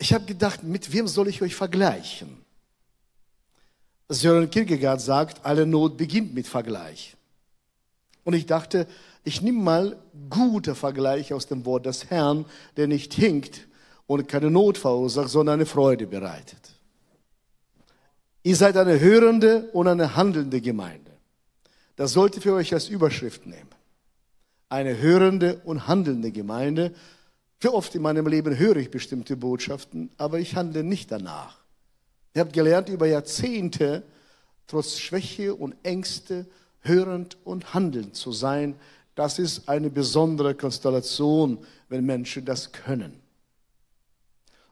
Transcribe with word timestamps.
ich 0.00 0.14
habe 0.14 0.24
gedacht, 0.24 0.62
mit 0.62 0.92
wem 0.92 1.06
soll 1.06 1.28
ich 1.28 1.42
euch 1.42 1.54
vergleichen? 1.54 2.38
Sören 4.08 4.50
Kierkegaard 4.50 5.00
sagt, 5.00 5.44
alle 5.44 5.66
Not 5.66 5.98
beginnt 5.98 6.34
mit 6.34 6.48
Vergleich. 6.48 7.16
Und 8.24 8.32
ich 8.34 8.46
dachte, 8.46 8.86
ich 9.24 9.42
nehme 9.42 9.60
mal 9.60 10.02
gute 10.30 10.74
Vergleich 10.74 11.34
aus 11.34 11.46
dem 11.46 11.66
Wort 11.66 11.84
des 11.84 12.08
Herrn, 12.08 12.46
der 12.78 12.86
nicht 12.86 13.12
hinkt 13.12 13.68
und 14.06 14.26
keine 14.26 14.50
Not 14.50 14.78
verursacht, 14.78 15.28
sondern 15.28 15.54
eine 15.54 15.66
Freude 15.66 16.06
bereitet. 16.06 16.74
Ihr 18.42 18.56
seid 18.56 18.78
eine 18.78 18.98
hörende 18.98 19.68
und 19.72 19.86
eine 19.86 20.16
handelnde 20.16 20.62
Gemeinde. 20.62 21.12
Das 21.96 22.12
sollte 22.12 22.40
für 22.40 22.54
euch 22.54 22.72
als 22.72 22.88
Überschrift 22.88 23.44
nehmen. 23.46 23.68
Eine 24.70 24.96
hörende 24.96 25.60
und 25.64 25.86
handelnde 25.86 26.32
Gemeinde. 26.32 26.94
Wie 27.60 27.68
oft 27.68 27.94
in 27.94 28.02
meinem 28.02 28.26
Leben 28.26 28.58
höre 28.58 28.76
ich 28.76 28.90
bestimmte 28.90 29.36
Botschaften, 29.36 30.10
aber 30.16 30.38
ich 30.38 30.56
handle 30.56 30.82
nicht 30.82 31.12
danach. 31.12 31.58
Ihr 32.34 32.40
habt 32.40 32.54
gelernt, 32.54 32.88
über 32.88 33.06
Jahrzehnte, 33.06 34.02
trotz 34.66 34.98
Schwäche 34.98 35.54
und 35.54 35.74
Ängste, 35.82 36.46
hörend 36.80 37.36
und 37.44 37.74
handelnd 37.74 38.16
zu 38.16 38.32
sein. 38.32 38.76
Das 39.14 39.38
ist 39.38 39.68
eine 39.68 39.90
besondere 39.90 40.54
Konstellation, 40.54 41.58
wenn 41.90 42.06
Menschen 42.06 42.46
das 42.46 42.72
können. 42.72 43.20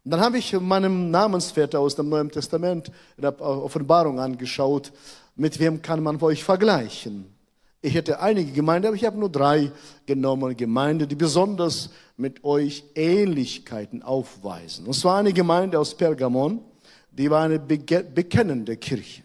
Und 0.05 0.13
dann 0.13 0.21
habe 0.21 0.39
ich 0.39 0.59
meinem 0.59 1.11
Namensvetter 1.11 1.81
aus 1.81 1.95
dem 1.95 2.09
Neuen 2.09 2.31
Testament 2.31 2.91
in 3.19 3.23
der 3.23 3.39
Offenbarung 3.43 4.19
angeschaut, 4.19 4.93
mit 5.37 5.59
wem 5.59 5.83
kann 5.83 6.03
man 6.03 6.23
euch 6.23 6.43
vergleichen. 6.43 7.38
Ich 7.81 7.95
hätte 7.95 8.21
einige 8.21 8.51
Gemeinden, 8.53 8.89
aber 8.89 8.97
ich 8.97 9.05
habe 9.05 9.19
nur 9.19 9.31
drei 9.31 9.71
genommen, 10.05 10.57
Gemeinden, 10.57 11.09
die 11.09 11.15
besonders 11.15 11.91
mit 12.17 12.43
euch 12.43 12.85
Ähnlichkeiten 12.97 14.03
aufweisen. 14.03 14.87
Und 14.87 14.95
zwar 14.95 15.19
eine 15.19 15.33
Gemeinde 15.33 15.79
aus 15.79 15.95
Pergamon, 15.95 16.61
die 17.13 17.31
war 17.31 17.45
eine 17.45 17.61
bekennende 17.61 18.77
Kirche. 18.77 19.23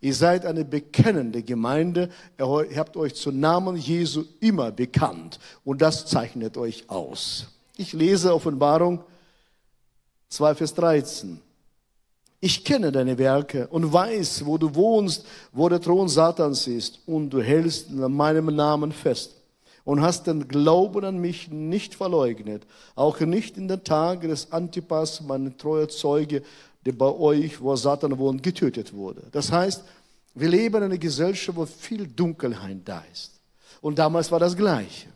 Ihr 0.00 0.14
seid 0.14 0.44
eine 0.46 0.64
bekennende 0.64 1.42
Gemeinde. 1.42 2.08
Ihr 2.38 2.76
habt 2.76 2.96
euch 2.96 3.14
zum 3.14 3.38
Namen 3.38 3.76
Jesu 3.76 4.24
immer 4.40 4.72
bekannt. 4.72 5.38
Und 5.64 5.80
das 5.80 6.06
zeichnet 6.06 6.56
euch 6.56 6.90
aus. 6.90 7.46
Ich 7.76 7.92
lese 7.92 8.34
Offenbarung 8.34 9.04
2, 10.28 10.54
Vers 10.56 10.74
13. 10.74 11.40
Ich 12.44 12.64
kenne 12.64 12.90
deine 12.90 13.18
Werke 13.18 13.68
und 13.68 13.92
weiß, 13.92 14.44
wo 14.44 14.58
du 14.58 14.74
wohnst, 14.74 15.24
wo 15.52 15.68
der 15.68 15.80
Thron 15.80 16.08
Satans 16.08 16.66
ist. 16.66 16.98
Und 17.06 17.30
du 17.30 17.40
hältst 17.40 17.90
an 17.90 18.12
meinem 18.12 18.46
Namen 18.56 18.90
fest 18.90 19.36
und 19.84 20.02
hast 20.02 20.26
den 20.26 20.48
Glauben 20.48 21.04
an 21.04 21.18
mich 21.18 21.52
nicht 21.52 21.94
verleugnet, 21.94 22.66
auch 22.96 23.20
nicht 23.20 23.56
in 23.56 23.68
den 23.68 23.84
Tagen 23.84 24.28
des 24.28 24.50
Antipas, 24.50 25.20
mein 25.20 25.56
treuer 25.56 25.88
Zeuge, 25.88 26.42
der 26.84 26.92
bei 26.94 27.12
euch, 27.12 27.60
wo 27.60 27.76
Satan 27.76 28.18
wohnt, 28.18 28.42
getötet 28.42 28.92
wurde. 28.92 29.22
Das 29.30 29.52
heißt, 29.52 29.84
wir 30.34 30.48
leben 30.48 30.78
in 30.78 30.82
einer 30.82 30.98
Gesellschaft, 30.98 31.56
wo 31.56 31.64
viel 31.64 32.08
Dunkelheit 32.08 32.78
da 32.84 33.04
ist. 33.12 33.34
Und 33.80 34.00
damals 34.00 34.32
war 34.32 34.40
das 34.40 34.56
Gleiche. 34.56 35.11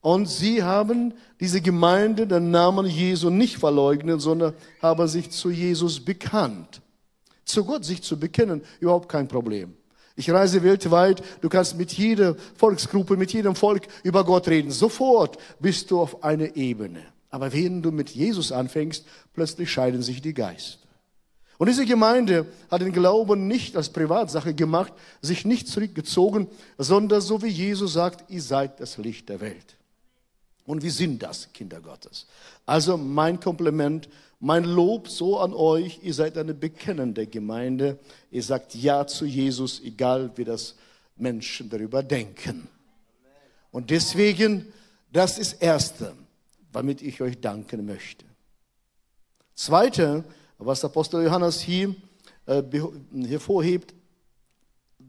Und 0.00 0.26
sie 0.26 0.62
haben 0.62 1.12
diese 1.40 1.60
Gemeinde 1.60 2.26
den 2.26 2.50
Namen 2.50 2.86
Jesu 2.86 3.28
nicht 3.28 3.58
verleugnet, 3.58 4.20
sondern 4.20 4.54
haben 4.80 5.06
sich 5.08 5.30
zu 5.30 5.50
Jesus 5.50 6.02
bekannt. 6.02 6.80
Zu 7.44 7.64
Gott 7.64 7.84
sich 7.84 8.02
zu 8.02 8.18
bekennen, 8.18 8.62
überhaupt 8.80 9.08
kein 9.08 9.28
Problem. 9.28 9.74
Ich 10.16 10.30
reise 10.30 10.62
weltweit, 10.62 11.22
du 11.40 11.48
kannst 11.48 11.76
mit 11.76 11.92
jeder 11.92 12.36
Volksgruppe, 12.56 13.16
mit 13.16 13.32
jedem 13.32 13.54
Volk 13.54 13.82
über 14.02 14.24
Gott 14.24 14.48
reden. 14.48 14.70
Sofort 14.70 15.38
bist 15.60 15.90
du 15.90 16.00
auf 16.00 16.22
einer 16.22 16.56
Ebene. 16.56 17.02
Aber 17.30 17.52
wenn 17.52 17.80
du 17.80 17.92
mit 17.92 18.10
Jesus 18.10 18.52
anfängst, 18.52 19.06
plötzlich 19.32 19.70
scheiden 19.70 20.02
sich 20.02 20.20
die 20.20 20.34
Geister. 20.34 20.78
Und 21.58 21.68
diese 21.68 21.84
Gemeinde 21.84 22.46
hat 22.70 22.80
den 22.80 22.92
Glauben 22.92 23.46
nicht 23.46 23.76
als 23.76 23.90
Privatsache 23.90 24.54
gemacht, 24.54 24.92
sich 25.20 25.44
nicht 25.44 25.68
zurückgezogen, 25.68 26.48
sondern 26.78 27.20
so 27.20 27.42
wie 27.42 27.48
Jesus 27.48 27.92
sagt, 27.92 28.30
ihr 28.30 28.42
seid 28.42 28.80
das 28.80 28.96
Licht 28.96 29.28
der 29.28 29.40
Welt. 29.40 29.76
Und 30.70 30.82
wir 30.82 30.92
sind 30.92 31.22
das, 31.22 31.52
Kinder 31.52 31.80
Gottes. 31.80 32.26
Also 32.66 32.96
mein 32.96 33.40
Kompliment, 33.40 34.08
mein 34.38 34.64
Lob 34.64 35.08
so 35.08 35.38
an 35.38 35.52
euch, 35.52 36.00
ihr 36.02 36.14
seid 36.14 36.38
eine 36.38 36.54
bekennende 36.54 37.26
Gemeinde. 37.26 37.98
Ihr 38.30 38.42
sagt 38.42 38.74
Ja 38.74 39.06
zu 39.06 39.26
Jesus, 39.26 39.80
egal 39.80 40.30
wie 40.36 40.44
das 40.44 40.76
Menschen 41.16 41.68
darüber 41.68 42.02
denken. 42.02 42.68
Und 43.70 43.90
deswegen, 43.90 44.72
das 45.12 45.38
ist 45.38 45.62
Erste 45.62 46.14
womit 46.72 47.02
ich 47.02 47.20
euch 47.20 47.40
danken 47.40 47.86
möchte. 47.86 48.24
Zweite, 49.54 50.24
was 50.58 50.84
Apostel 50.84 51.24
Johannes 51.24 51.60
hier 51.60 51.94
äh, 52.46 52.62
hervorhebt, 53.26 53.94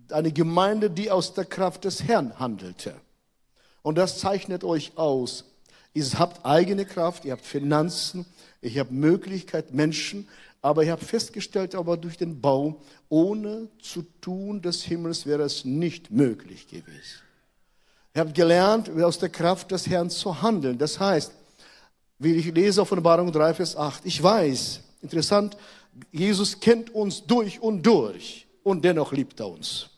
eine 0.09 0.31
Gemeinde, 0.31 0.89
die 0.89 1.09
aus 1.09 1.33
der 1.33 1.45
Kraft 1.45 1.85
des 1.85 2.03
Herrn 2.03 2.37
handelte. 2.39 2.95
Und 3.81 3.97
das 3.97 4.19
zeichnet 4.19 4.63
euch 4.63 4.97
aus. 4.97 5.45
Ihr 5.93 6.05
habt 6.17 6.45
eigene 6.45 6.85
Kraft, 6.85 7.25
ihr 7.25 7.33
habt 7.33 7.45
Finanzen, 7.45 8.25
ihr 8.61 8.79
habt 8.79 8.91
Möglichkeit, 8.91 9.73
Menschen, 9.73 10.27
aber 10.61 10.83
ihr 10.83 10.91
habt 10.91 11.03
festgestellt, 11.03 11.75
aber 11.75 11.97
durch 11.97 12.17
den 12.17 12.39
Bau, 12.39 12.81
ohne 13.09 13.67
zu 13.81 14.03
tun 14.21 14.61
des 14.61 14.83
Himmels 14.83 15.25
wäre 15.25 15.43
es 15.43 15.65
nicht 15.65 16.11
möglich 16.11 16.67
gewesen. 16.67 17.21
Ihr 18.13 18.21
habt 18.21 18.35
gelernt, 18.35 18.89
aus 18.89 19.19
der 19.19 19.29
Kraft 19.29 19.71
des 19.71 19.87
Herrn 19.87 20.09
zu 20.09 20.41
handeln. 20.41 20.77
Das 20.77 20.99
heißt, 20.99 21.31
wie 22.19 22.35
ich 22.35 22.53
lese 22.53 22.81
Offenbarung 22.81 23.31
3, 23.31 23.55
Vers 23.55 23.75
8. 23.75 24.05
Ich 24.05 24.21
weiß, 24.21 24.81
interessant, 25.01 25.57
Jesus 26.11 26.59
kennt 26.59 26.93
uns 26.93 27.25
durch 27.25 27.59
und 27.61 27.83
durch 27.83 28.47
und 28.63 28.85
dennoch 28.85 29.11
liebt 29.11 29.39
er 29.39 29.49
uns. 29.49 29.89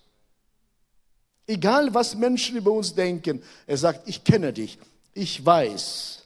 Egal, 1.46 1.94
was 1.94 2.16
Menschen 2.16 2.56
über 2.56 2.72
uns 2.72 2.96
denken, 2.96 3.44
er 3.68 3.78
sagt, 3.78 4.08
ich 4.08 4.24
kenne 4.24 4.54
dich, 4.54 4.78
ich 5.14 5.46
weiß. 5.46 6.24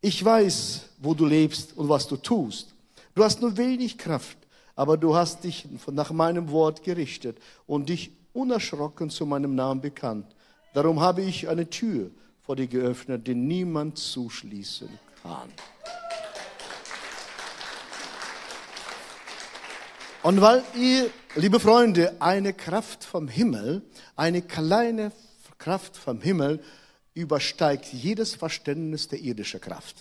Ich 0.00 0.24
weiß, 0.24 0.82
wo 0.98 1.14
du 1.14 1.24
lebst 1.26 1.76
und 1.76 1.88
was 1.88 2.06
du 2.06 2.16
tust. 2.16 2.74
Du 3.14 3.24
hast 3.24 3.40
nur 3.40 3.56
wenig 3.56 3.96
Kraft, 3.96 4.36
aber 4.74 4.96
du 4.96 5.14
hast 5.14 5.44
dich 5.44 5.66
nach 5.90 6.10
meinem 6.10 6.50
Wort 6.50 6.82
gerichtet 6.82 7.38
und 7.66 7.88
dich 7.88 8.10
unerschrocken 8.32 9.08
zu 9.08 9.24
meinem 9.24 9.54
Namen 9.54 9.80
bekannt. 9.80 10.26
Darum 10.74 11.00
habe 11.00 11.22
ich 11.22 11.48
eine 11.48 11.70
Tür 11.70 12.10
vor 12.42 12.56
dir 12.56 12.66
geöffnet, 12.66 13.26
den 13.26 13.46
niemand 13.46 13.96
zuschließen 13.96 14.88
kann. 15.22 15.48
Und 20.22 20.40
weil 20.40 20.62
ihr, 20.74 21.10
liebe 21.36 21.60
Freunde, 21.60 22.16
eine 22.18 22.52
Kraft 22.52 23.04
vom 23.04 23.28
Himmel, 23.28 23.82
eine 24.16 24.42
kleine 24.42 25.12
Kraft 25.58 25.96
vom 25.96 26.20
Himmel 26.20 26.60
übersteigt 27.14 27.86
jedes 27.92 28.34
Verständnis 28.34 29.08
der 29.08 29.20
irdischen 29.20 29.60
Kraft. 29.60 29.96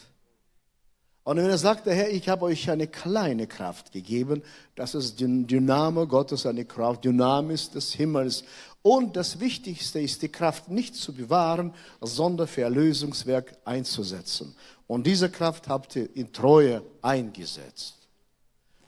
Und 1.23 1.37
wenn 1.37 1.45
er 1.45 1.57
sagt, 1.57 1.85
der 1.85 1.95
Herr, 1.95 2.11
ich 2.11 2.27
habe 2.27 2.43
euch 2.43 2.69
eine 2.69 2.87
kleine 2.87 3.47
Kraft 3.47 3.93
gegeben, 3.93 4.43
das 4.75 4.93
ist 4.93 5.19
die 5.21 5.47
Dynamo 5.47 6.05
Gottes, 6.05 6.45
eine 6.45 6.65
Kraft, 6.65 7.05
Dynamis 7.05 7.69
des 7.69 7.93
Himmels. 7.93 8.43
Und 8.81 9.15
das 9.15 9.39
Wichtigste 9.39 10.01
ist, 10.01 10.21
die 10.21 10.27
Kraft 10.27 10.67
nicht 10.69 10.95
zu 10.95 11.13
bewahren, 11.13 11.73
sondern 12.01 12.47
für 12.47 12.63
Erlösungswerk 12.63 13.55
einzusetzen. 13.63 14.53
Und 14.85 15.07
diese 15.07 15.29
Kraft 15.29 15.69
habt 15.69 15.95
ihr 15.95 16.13
in 16.13 16.33
Treue 16.33 16.81
eingesetzt. 17.01 17.95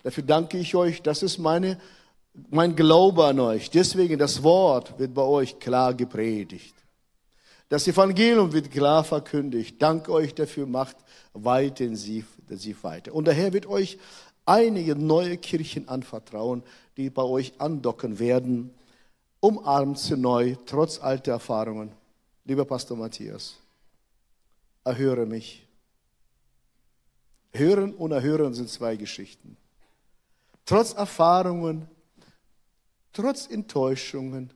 Dafür 0.03 0.23
danke 0.23 0.57
ich 0.57 0.75
euch. 0.75 1.01
Das 1.01 1.23
ist 1.23 1.37
meine, 1.37 1.79
mein 2.49 2.75
Glaube 2.75 3.25
an 3.25 3.39
euch. 3.39 3.69
Deswegen, 3.69 4.19
das 4.19 4.43
Wort 4.43 4.99
wird 4.99 5.13
bei 5.13 5.21
euch 5.21 5.57
klar 5.57 5.93
gepredigt. 5.93 6.75
Das 7.69 7.87
Evangelium 7.87 8.53
wird 8.53 8.71
klar 8.71 9.03
verkündigt. 9.03 9.81
Danke 9.81 10.11
euch 10.11 10.35
dafür, 10.35 10.67
macht 10.67 10.97
weiter 11.33 11.83
intensiv, 11.83 12.27
intensiv 12.39 12.83
weiter. 12.83 13.13
Und 13.13 13.25
der 13.25 13.33
Herr 13.33 13.53
wird 13.53 13.65
euch 13.65 13.97
einige 14.45 14.95
neue 14.95 15.37
Kirchen 15.37 15.87
anvertrauen, 15.87 16.63
die 16.97 17.09
bei 17.09 17.23
euch 17.23 17.53
andocken 17.59 18.19
werden 18.19 18.71
umarmt 19.45 19.99
sie 19.99 20.17
neu, 20.17 20.55
trotz 20.65 20.99
alter 20.99 21.33
Erfahrungen. 21.33 21.91
Lieber 22.45 22.65
Pastor 22.65 22.97
Matthias, 22.97 23.55
erhöre 24.83 25.25
mich. 25.25 25.67
Hören 27.53 27.93
und 27.93 28.11
erhören 28.11 28.53
sind 28.53 28.69
zwei 28.69 28.95
Geschichten. 28.95 29.55
Trotz 30.65 30.93
Erfahrungen, 30.93 31.87
trotz 33.13 33.47
Enttäuschungen, 33.47 34.51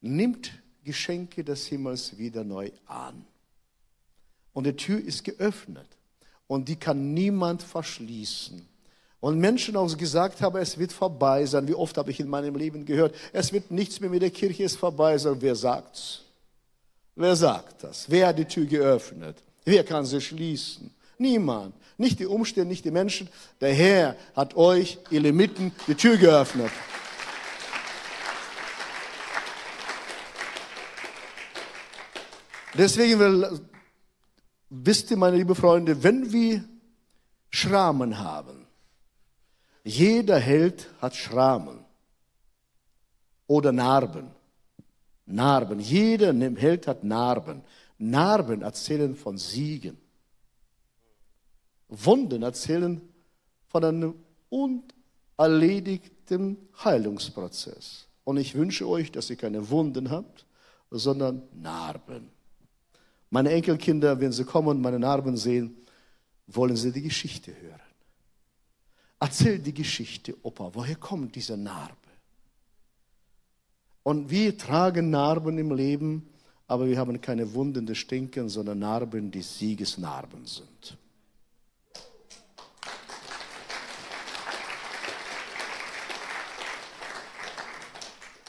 nimmt 0.00 0.59
Geschenke 0.84 1.44
des 1.44 1.66
Himmels 1.66 2.16
wieder 2.18 2.44
neu 2.44 2.70
an. 2.86 3.24
Und 4.52 4.66
die 4.66 4.76
Tür 4.76 5.02
ist 5.02 5.24
geöffnet 5.24 5.88
und 6.46 6.68
die 6.68 6.76
kann 6.76 7.14
niemand 7.14 7.62
verschließen. 7.62 8.66
Und 9.20 9.38
Menschen 9.38 9.76
auch 9.76 9.96
gesagt 9.96 10.40
haben, 10.40 10.56
es 10.58 10.78
wird 10.78 10.92
vorbei 10.92 11.44
sein. 11.44 11.68
Wie 11.68 11.74
oft 11.74 11.96
habe 11.98 12.10
ich 12.10 12.20
in 12.20 12.28
meinem 12.28 12.56
Leben 12.56 12.86
gehört, 12.86 13.14
es 13.32 13.52
wird 13.52 13.70
nichts 13.70 14.00
mehr 14.00 14.08
mit 14.08 14.22
der 14.22 14.30
Kirche, 14.30 14.64
ist 14.64 14.76
vorbei 14.76 15.16
sein. 15.18 15.36
Wer 15.40 15.54
sagt's? 15.54 16.22
Wer 17.14 17.36
sagt 17.36 17.84
das? 17.84 18.06
Wer 18.08 18.28
hat 18.28 18.38
die 18.38 18.46
Tür 18.46 18.64
geöffnet? 18.64 19.36
Wer 19.64 19.84
kann 19.84 20.06
sie 20.06 20.20
schließen? 20.20 20.90
Niemand. 21.18 21.74
Nicht 21.98 22.18
die 22.18 22.26
Umstände, 22.26 22.70
nicht 22.70 22.86
die 22.86 22.90
Menschen. 22.90 23.28
Der 23.60 23.74
Herr 23.74 24.16
hat 24.34 24.56
euch, 24.56 24.98
ihr 25.10 25.20
Limiten, 25.20 25.70
die 25.86 25.94
Tür 25.94 26.16
geöffnet. 26.16 26.70
Deswegen 32.74 33.18
will, 33.18 33.60
wisst 34.68 35.10
ihr, 35.10 35.16
meine 35.16 35.36
lieben 35.36 35.54
Freunde, 35.54 36.02
wenn 36.02 36.32
wir 36.32 36.64
Schramen 37.50 38.18
haben, 38.18 38.66
jeder 39.82 40.38
Held 40.38 40.88
hat 41.00 41.16
Schramen 41.16 41.84
oder 43.46 43.72
Narben. 43.72 44.30
Narben. 45.26 45.80
Jeder 45.80 46.34
Held 46.34 46.86
hat 46.86 47.02
Narben. 47.02 47.62
Narben 47.98 48.62
erzählen 48.62 49.16
von 49.16 49.38
Siegen. 49.38 49.98
Wunden 51.88 52.42
erzählen 52.42 53.00
von 53.66 53.84
einem 53.84 54.14
unerledigten 54.48 56.56
Heilungsprozess. 56.84 58.06
Und 58.24 58.36
ich 58.36 58.54
wünsche 58.54 58.86
euch, 58.88 59.10
dass 59.10 59.30
ihr 59.30 59.36
keine 59.36 59.70
Wunden 59.70 60.10
habt, 60.10 60.44
sondern 60.90 61.42
Narben. 61.52 62.30
Meine 63.30 63.50
Enkelkinder, 63.52 64.20
wenn 64.20 64.32
sie 64.32 64.44
kommen 64.44 64.68
und 64.68 64.80
meine 64.80 64.98
Narben 64.98 65.36
sehen, 65.36 65.76
wollen 66.48 66.76
sie 66.76 66.90
die 66.90 67.02
Geschichte 67.02 67.52
hören. 67.60 67.80
Erzähl 69.20 69.58
die 69.58 69.74
Geschichte, 69.74 70.36
Opa, 70.42 70.70
woher 70.72 70.96
kommt 70.96 71.36
diese 71.36 71.56
Narbe? 71.56 71.94
Und 74.02 74.30
wir 74.30 74.56
tragen 74.56 75.10
Narben 75.10 75.58
im 75.58 75.72
Leben, 75.72 76.28
aber 76.66 76.88
wir 76.88 76.98
haben 76.98 77.20
keine 77.20 77.52
Wunden, 77.54 77.86
die 77.86 77.94
stinken, 77.94 78.48
sondern 78.48 78.78
Narben, 78.80 79.30
die 79.30 79.42
Siegesnarben 79.42 80.46
sind. 80.46 80.96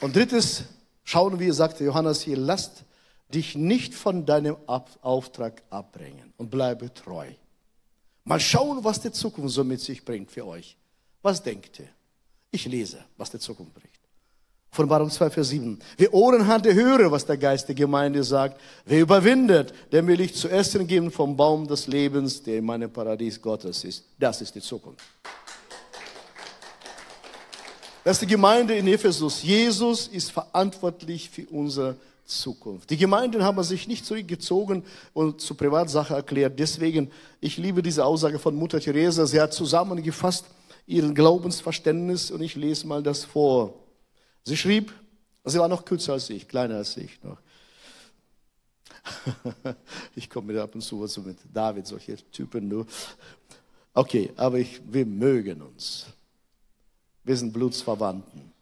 Und 0.00 0.16
drittes, 0.16 0.64
schauen 1.04 1.38
wir, 1.38 1.54
sagte 1.54 1.84
Johannes 1.84 2.22
hier, 2.22 2.36
lasst 2.36 2.82
dich 3.34 3.56
nicht 3.56 3.94
von 3.94 4.26
deinem 4.26 4.56
Auftrag 4.66 5.62
abbringen 5.70 6.32
und 6.36 6.50
bleibe 6.50 6.92
treu. 6.92 7.26
Mal 8.24 8.40
schauen, 8.40 8.84
was 8.84 9.00
die 9.00 9.12
Zukunft 9.12 9.54
so 9.54 9.64
mit 9.64 9.80
sich 9.80 10.04
bringt 10.04 10.30
für 10.30 10.46
euch. 10.46 10.76
Was 11.22 11.42
denkt 11.42 11.80
ihr? 11.80 11.88
Ich 12.50 12.66
lese, 12.66 13.04
was 13.16 13.30
die 13.30 13.38
Zukunft 13.38 13.74
bringt. 13.74 13.88
Offenbarung 14.72 15.10
2, 15.10 15.30
Vers 15.30 15.48
7. 15.48 15.78
Wer 15.98 16.14
Ohren 16.14 16.46
hat, 16.46 16.64
der 16.64 16.74
höre, 16.74 17.10
was 17.10 17.26
der 17.26 17.36
Geist 17.36 17.68
der 17.68 17.74
Gemeinde 17.74 18.24
sagt. 18.24 18.58
Wer 18.86 19.00
überwindet, 19.00 19.74
dem 19.92 20.06
will 20.06 20.20
ich 20.20 20.34
zu 20.34 20.48
essen 20.48 20.86
geben 20.86 21.10
vom 21.10 21.36
Baum 21.36 21.66
des 21.66 21.86
Lebens, 21.86 22.42
der 22.42 22.58
in 22.58 22.64
meinem 22.64 22.90
Paradies 22.90 23.40
Gottes 23.40 23.84
ist. 23.84 24.04
Das 24.18 24.40
ist 24.40 24.54
die 24.54 24.62
Zukunft. 24.62 25.04
Das 28.04 28.16
ist 28.16 28.22
die 28.22 28.26
Gemeinde 28.26 28.74
in 28.74 28.86
Ephesus. 28.86 29.42
Jesus 29.42 30.08
ist 30.08 30.30
verantwortlich 30.30 31.28
für 31.28 31.46
unsere 31.50 31.90
Zukunft. 31.90 32.11
Die 32.88 32.96
Gemeinden 32.96 33.42
haben 33.42 33.62
sich 33.62 33.88
nicht 33.88 34.04
zurückgezogen 34.04 34.84
und 35.12 35.40
zur 35.40 35.56
Privatsache 35.56 36.14
erklärt. 36.14 36.58
Deswegen, 36.58 37.10
ich 37.40 37.56
liebe 37.56 37.82
diese 37.82 38.04
Aussage 38.04 38.38
von 38.38 38.54
Mutter 38.54 38.80
Teresa. 38.80 39.26
Sie 39.26 39.40
hat 39.40 39.52
zusammengefasst 39.52 40.46
ihren 40.86 41.14
Glaubensverständnis 41.14 42.30
und 42.30 42.42
ich 42.42 42.54
lese 42.56 42.86
mal 42.86 43.02
das 43.02 43.24
vor. 43.24 43.74
Sie 44.44 44.56
schrieb, 44.56 44.92
sie 45.44 45.58
war 45.58 45.68
noch 45.68 45.84
kürzer 45.84 46.14
als 46.14 46.30
ich, 46.30 46.48
kleiner 46.48 46.76
als 46.76 46.96
ich 46.96 47.22
noch. 47.22 47.38
ich 50.16 50.28
komme 50.28 50.52
mir 50.52 50.62
ab 50.62 50.74
und 50.74 50.80
zu 50.80 51.06
so 51.06 51.22
mit 51.22 51.38
David, 51.52 51.86
solche 51.86 52.16
Typen 52.30 52.68
nur. 52.68 52.86
Okay, 53.94 54.32
aber 54.36 54.58
ich, 54.58 54.80
wir 54.86 55.06
mögen 55.06 55.62
uns. 55.62 56.06
Wir 57.24 57.36
sind 57.36 57.52
Blutsverwandten. 57.52 58.52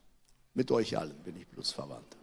Mit 0.54 0.70
euch 0.70 0.98
allen 0.98 1.18
bin 1.22 1.36
ich 1.36 1.46
Blutsverwandt. 1.46 2.19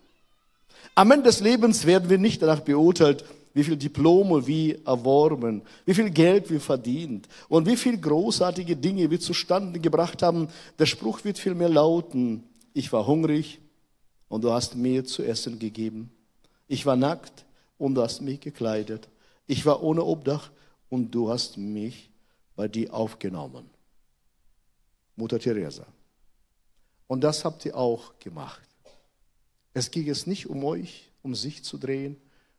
Am 0.95 1.11
Ende 1.11 1.25
des 1.25 1.41
Lebens 1.41 1.85
werden 1.85 2.09
wir 2.09 2.17
nicht 2.17 2.41
danach 2.41 2.61
beurteilt, 2.61 3.23
wie 3.53 3.63
viel 3.63 3.77
Diplome 3.77 4.45
wir 4.45 4.85
erworben, 4.85 5.63
wie 5.85 5.93
viel 5.93 6.11
Geld 6.11 6.49
wir 6.51 6.61
verdient 6.61 7.27
und 7.49 7.65
wie 7.65 7.75
viel 7.75 7.97
großartige 7.97 8.75
Dinge 8.75 9.09
wir 9.09 9.19
zustande 9.19 9.79
gebracht 9.79 10.21
haben. 10.21 10.47
Der 10.77 10.85
Spruch 10.85 11.23
wird 11.23 11.39
vielmehr 11.39 11.69
lauten, 11.69 12.43
ich 12.73 12.93
war 12.93 13.07
hungrig 13.07 13.59
und 14.29 14.43
du 14.43 14.51
hast 14.51 14.75
mir 14.75 15.05
zu 15.05 15.23
essen 15.23 15.57
gegeben. 15.57 16.11
Ich 16.67 16.85
war 16.85 16.95
nackt 16.95 17.45
und 17.79 17.95
du 17.95 18.03
hast 18.03 18.21
mich 18.21 18.39
gekleidet. 18.39 19.07
Ich 19.47 19.65
war 19.65 19.81
ohne 19.81 20.03
Obdach 20.03 20.51
und 20.89 21.09
du 21.11 21.29
hast 21.29 21.57
mich 21.57 22.11
bei 22.55 22.67
dir 22.67 22.93
aufgenommen. 22.93 23.69
Mutter 25.15 25.39
Teresa. 25.39 25.87
Und 27.07 27.23
das 27.23 27.43
habt 27.43 27.65
ihr 27.65 27.75
auch 27.75 28.19
gemacht. 28.19 28.66
Es 29.77 29.91
ging 29.91 30.09
es 30.09 30.25
nicht 30.25 30.49
um 30.49 30.63
euch, 30.63 31.11
um 31.21 31.35
sich 31.35 31.63
zu 31.63 31.77
drehen, 31.77 32.17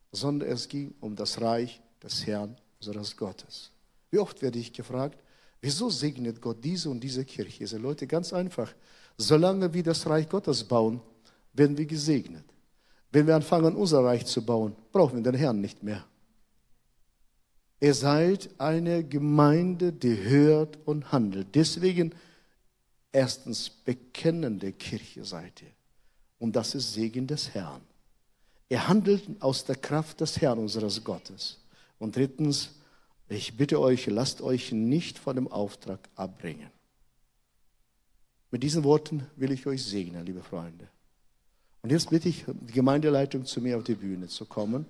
sondern 0.09 0.49
es 0.49 0.69
ging 0.69 0.95
um 1.01 1.17
das 1.17 1.41
Reich 1.41 1.81
des 2.01 2.25
Herrn 2.25 2.55
unseres 2.79 3.17
Gottes. 3.17 3.71
Wie 4.09 4.19
oft 4.19 4.41
werde 4.41 4.57
ich 4.57 4.71
gefragt, 4.71 5.21
wieso 5.59 5.89
segnet 5.89 6.39
Gott 6.39 6.63
diese 6.63 6.89
und 6.89 7.01
diese 7.01 7.25
Kirche? 7.25 7.59
Diese 7.59 7.77
Leute 7.77 8.07
ganz 8.07 8.31
einfach. 8.31 8.73
Solange 9.17 9.73
wir 9.73 9.83
das 9.83 10.07
Reich 10.07 10.29
Gottes 10.29 10.63
bauen, 10.63 11.01
werden 11.51 11.77
wir 11.77 11.85
gesegnet. 11.85 12.45
Wenn 13.11 13.27
wir 13.27 13.35
anfangen, 13.35 13.75
unser 13.75 14.01
Reich 14.01 14.25
zu 14.25 14.45
bauen, 14.45 14.73
brauchen 14.93 15.17
wir 15.17 15.29
den 15.29 15.37
Herrn 15.37 15.59
nicht 15.59 15.83
mehr. 15.83 16.05
Ihr 17.81 17.95
seid 17.95 18.49
eine 18.57 19.03
Gemeinde, 19.03 19.91
die 19.91 20.15
hört 20.15 20.77
und 20.85 21.11
handelt. 21.11 21.53
Deswegen 21.53 22.15
erstens 23.11 23.69
bekennende 23.69 24.71
Kirche 24.71 25.25
seid 25.25 25.61
ihr. 25.63 25.78
Und 26.39 26.55
das 26.55 26.73
ist 26.73 26.93
Segen 26.93 27.27
des 27.27 27.53
Herrn. 27.53 27.81
Ihr 28.69 28.87
handelt 28.87 29.23
aus 29.41 29.65
der 29.65 29.75
Kraft 29.75 30.21
des 30.21 30.41
Herrn 30.41 30.59
unseres 30.59 31.03
Gottes. 31.03 31.59
Und 31.97 32.15
drittens, 32.15 32.75
ich 33.27 33.57
bitte 33.57 33.79
euch, 33.79 34.07
lasst 34.07 34.41
euch 34.41 34.71
nicht 34.71 35.19
von 35.19 35.35
dem 35.35 35.47
Auftrag 35.47 35.99
abbringen. 36.15 36.69
Mit 38.51 38.63
diesen 38.63 38.83
Worten 38.83 39.27
will 39.35 39.51
ich 39.51 39.67
euch 39.67 39.83
segnen, 39.83 40.25
liebe 40.25 40.41
Freunde. 40.41 40.87
Und 41.81 41.91
jetzt 41.91 42.09
bitte 42.09 42.29
ich 42.29 42.45
die 42.47 42.73
Gemeindeleitung 42.73 43.45
zu 43.45 43.61
mir 43.61 43.77
auf 43.77 43.83
die 43.83 43.95
Bühne 43.95 44.27
zu 44.27 44.45
kommen. 44.45 44.85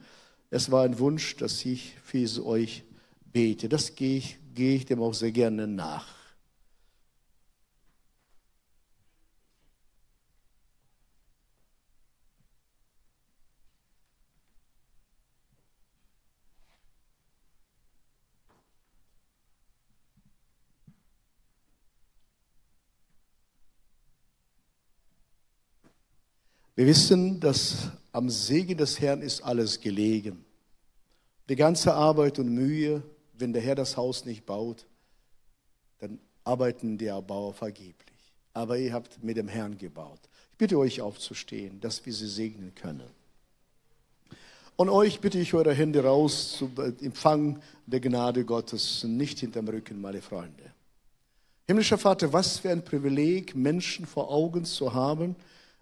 Es 0.50 0.72
war 0.72 0.84
ein 0.84 1.00
Wunsch, 1.00 1.36
dass 1.36 1.64
ich 1.66 1.96
für 2.04 2.46
euch 2.46 2.84
bete. 3.32 3.70
Das 3.70 3.96
gehe 3.96 4.18
ich, 4.18 4.38
gehe 4.56 4.76
ich 4.76 4.86
dem 4.86 5.02
auch 5.02 5.14
sehr 5.14 5.32
gerne 5.32 5.68
nach. 5.68 6.19
Wir 26.80 26.88
wissen, 26.88 27.42
dass 27.42 27.90
am 28.14 28.30
Segen 28.30 28.78
des 28.78 29.02
Herrn 29.02 29.22
ist 29.22 29.42
alles 29.42 29.82
gelegen. 29.82 30.46
Die 31.50 31.58
ganze 31.58 31.94
Arbeit 31.94 32.40
und 32.40 32.48
Mühe, 32.48 33.04
wenn 33.34 33.52
der 33.52 33.62
Herr 33.62 33.76
das 33.76 33.98
Haus 33.98 34.24
nicht 34.24 34.46
baut, 34.46 34.86
dann 35.98 36.20
arbeiten 36.46 36.98
die 36.98 37.08
Erbauer 37.08 37.54
vergeblich. 37.54 38.34
Aber 38.54 38.78
ihr 38.78 38.94
habt 38.94 39.22
mit 39.22 39.36
dem 39.36 39.50
Herrn 39.50 39.78
gebaut. 39.78 40.22
Ich 40.54 40.58
bitte 40.58 40.78
euch 40.78 41.02
aufzustehen, 41.02 41.82
dass 41.82 42.06
wir 42.06 42.14
sie 42.14 42.30
segnen 42.30 42.74
können. 42.74 43.10
Und 44.78 44.88
euch 44.88 45.20
bitte 45.20 45.38
ich 45.38 45.54
eure 45.54 45.74
Hände 45.74 46.02
raus 46.06 46.60
zum 46.60 46.72
Empfang 47.02 47.62
der 47.88 48.00
Gnade 48.00 48.46
Gottes, 48.46 49.04
nicht 49.04 49.40
hinterm 49.40 49.68
Rücken, 49.68 50.00
meine 50.00 50.22
Freunde. 50.22 50.72
Himmlischer 51.68 51.98
Vater, 51.98 52.32
was 52.32 52.58
für 52.58 52.70
ein 52.70 52.86
Privileg, 52.86 53.54
Menschen 53.54 54.06
vor 54.06 54.32
Augen 54.32 54.64
zu 54.64 54.94
haben, 54.94 55.36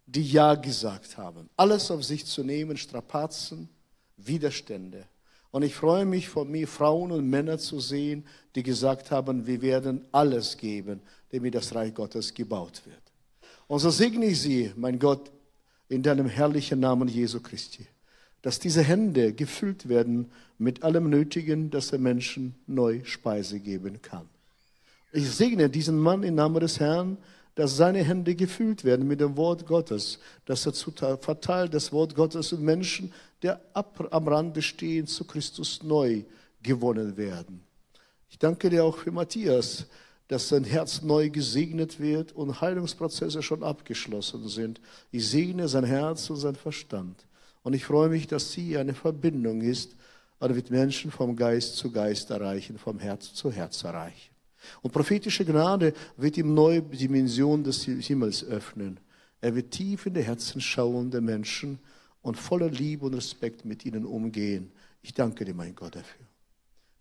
die 0.08 0.24
Ja 0.24 0.56
gesagt 0.56 1.18
haben. 1.18 1.50
Alles 1.58 1.92
auf 1.92 2.04
sich 2.04 2.26
zu 2.26 2.44
nehmen, 2.44 2.78
Strapazen, 2.78 3.70
Widerstände. 4.16 5.06
Und 5.52 5.64
ich 5.64 5.76
freue 5.76 6.06
mich, 6.06 6.28
von 6.30 6.50
mir 6.50 6.68
Frauen 6.68 7.12
und 7.12 7.30
Männer 7.30 7.58
zu 7.58 7.80
sehen, 7.80 8.26
die 8.56 8.64
gesagt 8.64 9.12
haben, 9.12 9.46
wir 9.46 9.62
werden 9.62 10.06
alles 10.12 10.58
geben, 10.58 11.02
damit 11.32 11.56
das 11.56 11.76
Reich 11.76 11.94
Gottes 11.94 12.34
gebaut 12.34 12.82
wird. 12.86 13.02
Und 13.68 13.80
so 13.80 13.90
segne 13.90 14.28
ich 14.28 14.42
sie, 14.42 14.72
mein 14.76 14.98
Gott, 14.98 15.32
in 15.90 16.04
deinem 16.04 16.28
herrlichen 16.28 16.80
Namen 16.80 17.08
Jesu 17.08 17.42
Christi, 17.42 17.86
dass 18.42 18.60
diese 18.60 18.82
Hände 18.82 19.34
gefüllt 19.34 19.90
werden 19.90 20.32
mit 20.58 20.84
allem 20.84 21.10
Nötigen, 21.10 21.70
dass 21.70 21.90
der 21.90 22.00
Menschen 22.00 22.56
neu 22.66 23.02
Speise 23.04 23.60
geben 23.60 24.02
kann. 24.02 24.28
Ich 25.12 25.30
segne 25.30 25.70
diesen 25.70 25.98
Mann 25.98 26.24
im 26.24 26.36
Namen 26.36 26.60
des 26.60 26.80
Herrn, 26.80 27.18
dass 27.58 27.76
seine 27.76 28.04
Hände 28.04 28.36
gefüllt 28.36 28.84
werden 28.84 29.08
mit 29.08 29.20
dem 29.20 29.36
Wort 29.36 29.66
Gottes, 29.66 30.20
dass 30.46 30.68
er 30.68 30.74
verteilt 31.18 31.74
das 31.74 31.92
Wort 31.92 32.14
Gottes 32.14 32.54
und 32.54 32.62
Menschen, 32.62 33.12
die 33.42 33.50
ab, 33.50 34.08
am 34.12 34.28
Rande 34.28 34.62
stehen, 34.62 35.08
zu 35.08 35.26
Christus 35.26 35.82
neu 35.82 36.22
gewonnen 36.62 37.18
werden. 37.18 37.64
Ich 38.30 38.38
danke 38.38 38.70
dir 38.70 38.86
auch 38.86 38.98
für 38.98 39.12
Matthias, 39.12 39.88
dass 40.28 40.50
sein 40.50 40.66
Herz 40.66 41.02
neu 41.02 41.32
gesegnet 41.32 42.00
wird 42.00 42.32
und 42.32 42.62
Heilungsprozesse 42.62 43.42
schon 43.42 43.64
abgeschlossen 43.64 44.48
sind. 44.50 44.80
Ich 45.10 45.28
segne 45.28 45.68
sein 45.68 45.86
Herz 45.86 46.30
und 46.30 46.38
sein 46.38 46.56
Verstand. 46.56 47.26
Und 47.64 47.74
ich 47.74 47.86
freue 47.86 48.10
mich, 48.10 48.28
dass 48.28 48.52
sie 48.52 48.78
eine 48.78 48.94
Verbindung 48.94 49.62
ist, 49.62 49.96
oder 50.40 50.56
wird 50.56 50.70
Menschen 50.70 51.10
vom 51.10 51.36
Geist 51.36 51.78
zu 51.78 51.92
Geist 51.92 52.30
erreichen, 52.30 52.78
vom 52.78 53.00
Herz 53.00 53.34
zu 53.34 53.52
Herz 53.52 53.84
erreichen. 53.84 54.37
Und 54.82 54.92
prophetische 54.92 55.46
Gnade 55.46 55.94
wird 56.16 56.38
ihm 56.38 56.54
neue 56.54 56.82
Dimensionen 56.82 57.64
des 57.64 57.84
Himmels 57.84 58.44
öffnen. 58.44 59.00
Er 59.42 59.56
wird 59.56 59.72
tief 59.72 60.06
in 60.06 60.16
die 60.16 60.24
Herzen 60.24 60.62
schauen 60.62 61.12
der 61.12 61.22
Menschen 61.22 61.80
und 62.22 62.36
voller 62.36 62.70
Liebe 62.70 63.06
und 63.06 63.14
Respekt 63.14 63.66
mit 63.66 63.86
ihnen 63.86 64.06
umgehen. 64.06 64.72
Ich 65.02 65.14
danke 65.14 65.46
dir, 65.46 65.54
mein 65.54 65.76
Gott, 65.76 65.96
dafür. 65.96 66.26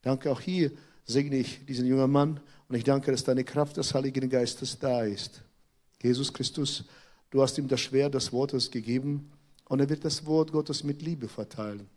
Danke 0.02 0.30
auch 0.30 0.40
hier, 0.40 0.70
segne 1.04 1.36
ich 1.36 1.64
diesen 1.66 1.86
jungen 1.86 2.10
Mann 2.10 2.40
und 2.68 2.76
ich 2.76 2.84
danke, 2.84 3.10
dass 3.10 3.24
deine 3.24 3.44
Kraft 3.44 3.76
des 3.76 3.94
Heiligen 3.94 4.28
Geistes 4.28 4.78
da 4.78 5.02
ist. 5.02 5.42
Jesus 6.02 6.32
Christus, 6.32 6.84
du 7.30 7.42
hast 7.42 7.58
ihm 7.58 7.68
das 7.68 7.80
Schwert 7.80 8.14
des 8.14 8.32
Wortes 8.32 8.70
gegeben 8.70 9.32
und 9.68 9.80
er 9.80 9.88
wird 9.88 10.04
das 10.04 10.26
Wort 10.26 10.52
Gottes 10.52 10.84
mit 10.84 11.02
Liebe 11.02 11.28
verteilen. 11.28 11.88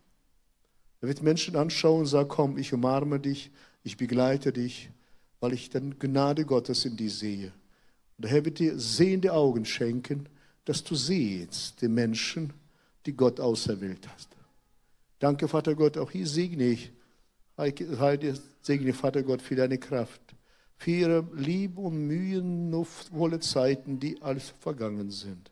Er 1.00 1.08
wird 1.08 1.22
Menschen 1.22 1.56
anschauen 1.56 2.00
und 2.00 2.06
sagen, 2.06 2.28
komm, 2.28 2.58
ich 2.58 2.72
umarme 2.72 3.20
dich, 3.20 3.50
ich 3.82 3.96
begleite 3.96 4.52
dich, 4.52 4.90
weil 5.40 5.54
ich 5.54 5.70
dann 5.70 5.98
Gnade 5.98 6.44
Gottes 6.44 6.84
in 6.84 6.96
dir 6.96 7.10
sehe. 7.10 7.52
Und 8.16 8.24
der 8.24 8.30
Herr 8.30 8.44
wird 8.44 8.58
dir 8.58 8.78
sehende 8.78 9.32
Augen 9.32 9.64
schenken, 9.64 10.28
dass 10.64 10.84
du 10.84 10.94
siehst 10.94 11.80
die 11.80 11.88
Menschen, 11.88 12.52
die 13.06 13.14
Gott 13.14 13.40
auserwählt 13.40 14.06
hast. 14.14 14.28
Danke, 15.18 15.48
Vater 15.48 15.74
Gott, 15.74 15.96
auch 15.98 16.10
hier 16.10 16.26
segne 16.26 16.64
ich, 16.64 16.92
segne 18.62 18.92
Vater 18.92 19.22
Gott 19.22 19.42
für 19.42 19.56
deine 19.56 19.78
Kraft, 19.78 20.20
für 20.76 20.90
ihre 20.90 21.28
Liebe 21.34 21.80
und 21.80 22.06
mühenvolle 22.06 23.40
Zeiten, 23.40 23.98
die 23.98 24.20
alles 24.22 24.54
vergangen 24.60 25.10
sind. 25.10 25.50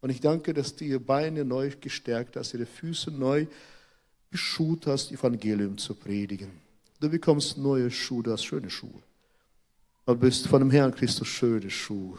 Und 0.00 0.10
ich 0.10 0.20
danke, 0.20 0.54
dass 0.54 0.76
du 0.76 0.84
ihre 0.84 1.00
Beine 1.00 1.44
neu 1.44 1.70
gestärkt 1.78 2.36
hast, 2.36 2.54
ihre 2.54 2.66
Füße 2.66 3.10
neu 3.10 3.46
geschult 4.30 4.86
hast, 4.86 5.12
Evangelium 5.12 5.76
zu 5.76 5.94
predigen. 5.94 6.50
Du 7.00 7.10
bekommst 7.10 7.58
neue 7.58 7.90
Schuhe, 7.90 8.22
du 8.22 8.32
hast 8.32 8.44
schöne 8.44 8.70
Schuhe. 8.70 9.02
Du 10.10 10.16
bist 10.16 10.48
von 10.48 10.60
dem 10.60 10.72
Herrn 10.72 10.92
Christus 10.92 11.28
schöne 11.28 11.70
Schuhe. 11.70 12.18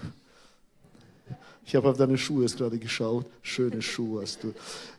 Ich 1.65 1.75
habe 1.75 1.89
auf 1.89 1.98
deine 1.98 2.17
Schuhe 2.17 2.43
jetzt 2.43 2.55
gerade 2.55 2.79
geschaut. 2.79 3.25
Schöne 3.41 3.81
Schuhe 3.81 4.21
hast 4.21 4.45
du. 4.45 4.53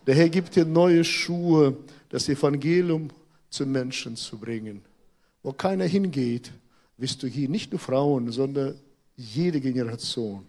Der 0.07 0.15
Herr 0.15 0.29
gibt 0.29 0.55
dir 0.55 0.67
neue 0.67 1.03
Schuhe, 1.03 1.75
das 2.11 2.29
Evangelium 2.29 3.09
zu 3.49 3.65
Menschen 3.65 4.15
zu 4.15 4.37
bringen. 4.37 4.83
Wo 5.43 5.55
keiner 5.55 5.87
hingeht, 5.87 6.53
wirst 6.99 7.23
du 7.23 7.29
hier 7.29 7.49
nicht 7.49 7.73
nur 7.73 7.81
Frauen, 7.81 8.31
sondern 8.31 8.75
jede 9.17 9.63
Generation. 9.63 10.45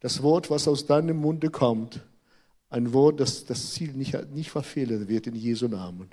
Das 0.00 0.22
Wort, 0.22 0.50
was 0.50 0.68
aus 0.68 0.84
deinem 0.84 1.16
Munde 1.16 1.48
kommt, 1.48 2.02
ein 2.68 2.92
Wort, 2.92 3.18
das 3.18 3.46
das 3.46 3.72
Ziel 3.72 3.94
nicht, 3.94 4.14
nicht 4.34 4.50
verfehlen 4.50 5.08
wird 5.08 5.26
in 5.26 5.34
Jesu 5.34 5.68
Namen. 5.68 6.08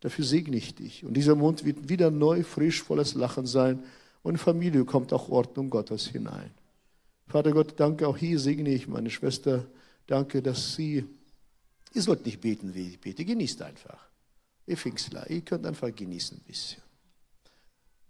Dafür 0.00 0.24
segne 0.24 0.56
ich 0.56 0.74
dich. 0.74 1.04
Und 1.04 1.12
dieser 1.12 1.34
Mund 1.34 1.66
wird 1.66 1.90
wieder 1.90 2.10
neu, 2.10 2.42
frisch, 2.42 2.82
volles 2.82 3.12
Lachen 3.12 3.44
sein. 3.44 3.80
Und 4.22 4.38
Familie 4.38 4.84
kommt 4.84 5.12
auch 5.12 5.28
Ordnung 5.28 5.70
Gottes 5.70 6.08
hinein. 6.08 6.50
Vater 7.26 7.52
Gott, 7.52 7.78
danke, 7.78 8.06
auch 8.08 8.16
hier 8.16 8.38
segne 8.38 8.70
ich 8.70 8.88
meine 8.88 9.10
Schwester. 9.10 9.66
Danke, 10.06 10.42
dass 10.42 10.74
sie, 10.74 11.04
ihr 11.94 12.02
sollt 12.02 12.26
nicht 12.26 12.40
beten, 12.40 12.74
wie 12.74 12.88
ich 12.88 13.00
bete, 13.00 13.24
genießt 13.24 13.62
einfach. 13.62 14.08
Ihr 14.66 14.76
Pfingstler, 14.76 15.30
ihr 15.30 15.40
könnt 15.40 15.64
einfach 15.64 15.94
genießen 15.94 16.38
ein 16.38 16.44
bisschen. 16.44 16.82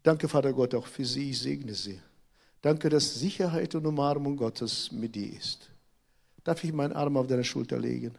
Danke, 0.02 0.28
Vater 0.28 0.52
Gott, 0.52 0.74
auch 0.74 0.86
für 0.86 1.04
sie, 1.04 1.30
ich 1.30 1.38
segne 1.38 1.74
sie. 1.74 2.00
Danke, 2.62 2.88
dass 2.88 3.14
Sicherheit 3.14 3.74
und 3.74 3.86
Umarmung 3.86 4.36
Gottes 4.36 4.90
mit 4.92 5.14
dir 5.14 5.32
ist. 5.32 5.70
Darf 6.42 6.64
ich 6.64 6.72
meinen 6.72 6.92
Arm 6.92 7.16
auf 7.16 7.26
deine 7.26 7.44
Schulter 7.44 7.78
legen? 7.78 8.14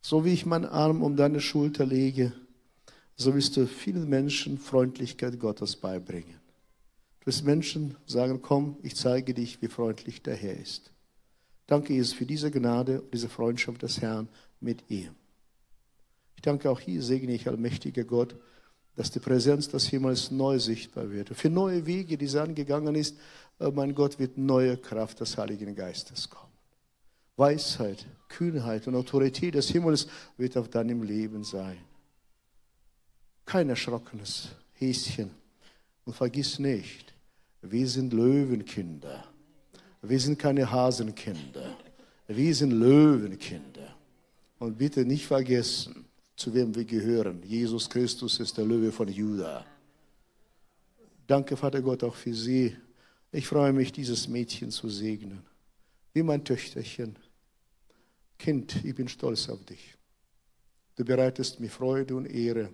So 0.00 0.24
wie 0.24 0.32
ich 0.32 0.46
meinen 0.46 0.66
Arm 0.66 1.02
um 1.02 1.16
deine 1.16 1.40
Schulter 1.40 1.84
lege, 1.84 2.32
so 3.16 3.34
wirst 3.34 3.56
du 3.56 3.66
vielen 3.66 4.08
Menschen 4.08 4.58
Freundlichkeit 4.58 5.40
Gottes 5.40 5.74
beibringen. 5.74 6.45
Wirst 7.26 7.44
Menschen 7.44 7.96
sagen, 8.06 8.40
komm, 8.40 8.76
ich 8.82 8.94
zeige 8.94 9.34
dich, 9.34 9.60
wie 9.60 9.66
freundlich 9.66 10.22
der 10.22 10.36
Herr 10.36 10.56
ist. 10.56 10.92
Danke, 11.66 11.92
Jesus, 11.92 12.14
für 12.14 12.24
diese 12.24 12.52
Gnade 12.52 13.02
und 13.02 13.12
diese 13.12 13.28
Freundschaft 13.28 13.82
des 13.82 14.00
Herrn 14.00 14.28
mit 14.60 14.84
ihr. 14.88 15.12
Ich 16.36 16.42
danke 16.42 16.70
auch 16.70 16.78
hier, 16.78 17.02
segne 17.02 17.34
ich, 17.34 17.48
allmächtiger 17.48 18.04
Gott, 18.04 18.36
dass 18.94 19.10
die 19.10 19.18
Präsenz 19.18 19.68
des 19.68 19.88
Himmels 19.88 20.30
neu 20.30 20.60
sichtbar 20.60 21.10
wird. 21.10 21.30
Für 21.30 21.50
neue 21.50 21.84
Wege, 21.84 22.16
die 22.16 22.28
sie 22.28 22.40
angegangen 22.40 22.94
ist, 22.94 23.16
oh 23.58 23.72
mein 23.74 23.92
Gott, 23.92 24.20
wird 24.20 24.38
neue 24.38 24.76
Kraft 24.76 25.18
des 25.18 25.36
Heiligen 25.36 25.74
Geistes 25.74 26.30
kommen. 26.30 26.52
Weisheit, 27.36 28.06
Kühnheit 28.28 28.86
und 28.86 28.94
Autorität 28.94 29.56
des 29.56 29.68
Himmels 29.68 30.06
wird 30.36 30.56
auf 30.56 30.68
deinem 30.68 31.02
Leben 31.02 31.42
sein. 31.42 31.78
Kein 33.44 33.68
erschrockenes 33.68 34.50
Häschen. 34.74 35.32
Und 36.04 36.14
vergiss 36.14 36.60
nicht, 36.60 37.15
wir 37.62 37.88
sind 37.88 38.12
Löwenkinder. 38.12 39.24
Wir 40.02 40.20
sind 40.20 40.38
keine 40.38 40.70
Hasenkinder. 40.70 41.76
Wir 42.28 42.54
sind 42.54 42.72
Löwenkinder. 42.72 43.96
Und 44.58 44.78
bitte 44.78 45.04
nicht 45.04 45.26
vergessen, 45.26 46.06
zu 46.36 46.52
wem 46.54 46.74
wir 46.74 46.84
gehören. 46.84 47.42
Jesus 47.42 47.88
Christus 47.88 48.40
ist 48.40 48.56
der 48.56 48.64
Löwe 48.64 48.92
von 48.92 49.08
Juda. 49.08 49.64
Danke, 51.26 51.56
Vater 51.56 51.82
Gott, 51.82 52.04
auch 52.04 52.14
für 52.14 52.34
Sie. 52.34 52.76
Ich 53.32 53.46
freue 53.46 53.72
mich, 53.72 53.92
dieses 53.92 54.28
Mädchen 54.28 54.70
zu 54.70 54.88
segnen. 54.88 55.42
Wie 56.12 56.22
mein 56.22 56.44
Töchterchen. 56.44 57.16
Kind, 58.38 58.84
ich 58.84 58.94
bin 58.94 59.08
stolz 59.08 59.48
auf 59.48 59.64
dich. 59.64 59.94
Du 60.94 61.04
bereitest 61.04 61.60
mir 61.60 61.68
Freude 61.68 62.16
und 62.16 62.26
Ehre. 62.26 62.70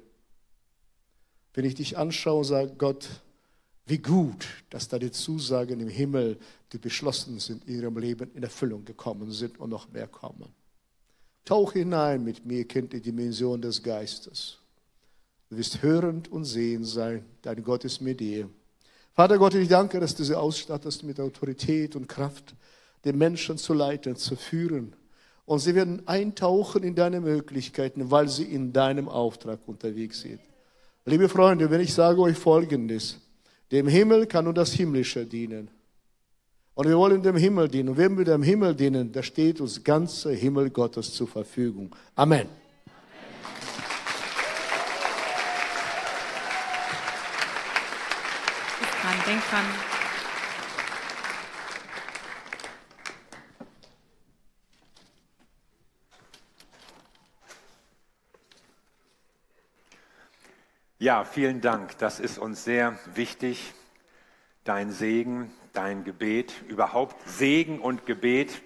Wenn 1.54 1.64
ich 1.64 1.74
dich 1.74 1.98
anschaue, 1.98 2.44
sagt 2.44 2.78
Gott, 2.78 3.08
wie 3.86 3.98
gut, 3.98 4.46
dass 4.70 4.88
da 4.88 4.98
die 4.98 5.10
Zusagen 5.10 5.80
im 5.80 5.88
Himmel, 5.88 6.38
die 6.72 6.78
beschlossen 6.78 7.38
sind 7.40 7.64
in 7.66 7.76
ihrem 7.76 7.98
Leben, 7.98 8.30
in 8.34 8.42
Erfüllung 8.42 8.84
gekommen 8.84 9.30
sind 9.30 9.58
und 9.58 9.70
noch 9.70 9.90
mehr 9.90 10.06
kommen. 10.06 10.48
Tauch 11.44 11.72
hinein 11.72 12.22
mit 12.22 12.46
mir, 12.46 12.66
Kind, 12.66 12.94
in 12.94 13.02
die 13.02 13.10
Dimension 13.10 13.60
des 13.60 13.82
Geistes. 13.82 14.58
Du 15.50 15.56
wirst 15.56 15.82
hörend 15.82 16.30
und 16.30 16.44
sehend 16.44 16.86
sein. 16.86 17.24
Dein 17.42 17.62
Gott 17.62 17.84
ist 17.84 18.00
mit 18.00 18.20
dir. 18.20 18.48
Vater 19.14 19.36
Gott, 19.38 19.54
ich 19.54 19.68
danke, 19.68 20.00
dass 20.00 20.14
du 20.14 20.24
sie 20.24 20.38
ausstattest 20.38 21.02
mit 21.02 21.20
Autorität 21.20 21.96
und 21.96 22.08
Kraft, 22.08 22.54
den 23.04 23.18
Menschen 23.18 23.58
zu 23.58 23.74
leiten, 23.74 24.16
zu 24.16 24.36
führen 24.36 24.94
und 25.44 25.58
sie 25.58 25.74
werden 25.74 26.06
eintauchen 26.06 26.82
in 26.82 26.94
deine 26.94 27.20
Möglichkeiten, 27.20 28.10
weil 28.10 28.28
sie 28.28 28.44
in 28.44 28.72
deinem 28.72 29.08
Auftrag 29.08 29.60
unterwegs 29.66 30.20
sind. 30.20 30.40
Liebe 31.04 31.28
Freunde, 31.28 31.70
wenn 31.70 31.80
ich 31.80 31.92
sage 31.92 32.20
euch 32.20 32.38
Folgendes, 32.38 33.18
dem 33.72 33.88
Himmel 33.88 34.26
kann 34.26 34.44
nur 34.44 34.54
das 34.54 34.72
Himmlische 34.74 35.26
dienen. 35.26 35.68
Und 36.74 36.88
wir 36.88 36.96
wollen 36.96 37.22
dem 37.22 37.36
Himmel 37.36 37.68
dienen. 37.68 37.90
Und 37.90 37.96
wenn 37.96 38.16
wir 38.16 38.24
dem 38.24 38.42
Himmel 38.42 38.74
dienen, 38.74 39.10
da 39.10 39.22
steht 39.22 39.60
uns 39.60 39.82
ganze 39.82 40.32
Himmel 40.32 40.70
Gottes 40.70 41.12
zur 41.12 41.26
Verfügung. 41.26 41.94
Amen. 42.14 42.46
Denk 49.26 49.40
dran. 49.48 50.01
Ja, 61.02 61.24
vielen 61.24 61.60
Dank. 61.60 61.98
Das 61.98 62.20
ist 62.20 62.38
uns 62.38 62.62
sehr 62.62 62.96
wichtig. 63.16 63.74
Dein 64.62 64.92
Segen, 64.92 65.52
dein 65.72 66.04
Gebet, 66.04 66.54
überhaupt 66.68 67.16
Segen 67.28 67.80
und 67.80 68.06
Gebet. 68.06 68.62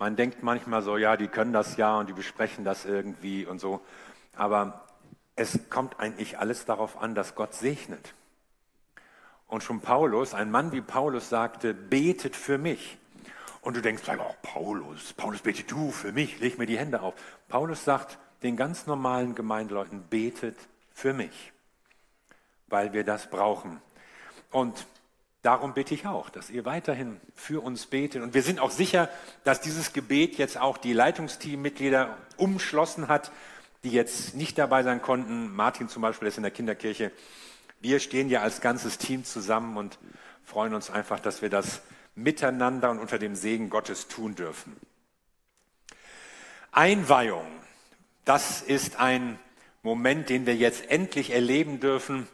Man 0.00 0.16
denkt 0.16 0.42
manchmal 0.42 0.82
so, 0.82 0.96
ja, 0.96 1.16
die 1.16 1.28
können 1.28 1.52
das 1.52 1.76
ja 1.76 2.00
und 2.00 2.08
die 2.08 2.12
besprechen 2.12 2.64
das 2.64 2.84
irgendwie 2.84 3.46
und 3.46 3.60
so. 3.60 3.80
Aber 4.34 4.88
es 5.36 5.70
kommt 5.70 6.00
eigentlich 6.00 6.40
alles 6.40 6.64
darauf 6.64 7.00
an, 7.00 7.14
dass 7.14 7.36
Gott 7.36 7.54
segnet. 7.54 8.14
Und 9.46 9.62
schon 9.62 9.82
Paulus, 9.82 10.34
ein 10.34 10.50
Mann 10.50 10.72
wie 10.72 10.80
Paulus 10.80 11.28
sagte, 11.28 11.74
betet 11.74 12.34
für 12.34 12.58
mich. 12.58 12.98
Und 13.60 13.76
du 13.76 13.82
denkst, 13.82 14.02
oh, 14.08 14.34
Paulus, 14.42 15.12
Paulus, 15.12 15.42
bete 15.42 15.62
du 15.62 15.92
für 15.92 16.10
mich, 16.10 16.40
leg 16.40 16.58
mir 16.58 16.66
die 16.66 16.76
Hände 16.76 17.02
auf. 17.02 17.14
Paulus 17.46 17.84
sagt 17.84 18.18
den 18.42 18.56
ganz 18.56 18.88
normalen 18.88 19.36
Gemeindeleuten, 19.36 20.02
betet 20.10 20.56
für 20.94 21.12
mich, 21.12 21.52
weil 22.68 22.92
wir 22.92 23.04
das 23.04 23.30
brauchen. 23.30 23.80
Und 24.50 24.86
darum 25.42 25.74
bitte 25.74 25.94
ich 25.94 26.06
auch, 26.06 26.30
dass 26.30 26.50
ihr 26.50 26.64
weiterhin 26.64 27.20
für 27.34 27.62
uns 27.62 27.86
betet. 27.86 28.22
Und 28.22 28.34
wir 28.34 28.42
sind 28.42 28.60
auch 28.60 28.70
sicher, 28.70 29.08
dass 29.44 29.60
dieses 29.60 29.92
Gebet 29.92 30.36
jetzt 30.38 30.58
auch 30.58 30.78
die 30.78 30.92
Leitungsteammitglieder 30.92 32.16
umschlossen 32.36 33.08
hat, 33.08 33.32
die 33.84 33.90
jetzt 33.90 34.34
nicht 34.34 34.58
dabei 34.58 34.82
sein 34.82 35.02
konnten. 35.02 35.54
Martin 35.54 35.88
zum 35.88 36.02
Beispiel 36.02 36.28
ist 36.28 36.36
in 36.36 36.44
der 36.44 36.52
Kinderkirche. 36.52 37.10
Wir 37.80 37.98
stehen 37.98 38.28
ja 38.28 38.42
als 38.42 38.60
ganzes 38.60 38.98
Team 38.98 39.24
zusammen 39.24 39.76
und 39.76 39.98
freuen 40.44 40.74
uns 40.74 40.90
einfach, 40.90 41.18
dass 41.18 41.42
wir 41.42 41.50
das 41.50 41.82
miteinander 42.14 42.90
und 42.90 42.98
unter 42.98 43.18
dem 43.18 43.34
Segen 43.34 43.70
Gottes 43.70 44.06
tun 44.06 44.34
dürfen. 44.34 44.76
Einweihung, 46.70 47.46
das 48.24 48.62
ist 48.62 49.00
ein 49.00 49.38
Moment, 49.82 50.28
den 50.28 50.46
wir 50.46 50.54
jetzt 50.54 50.90
endlich 50.90 51.30
erleben 51.30 51.80
dürfen. 51.80 52.28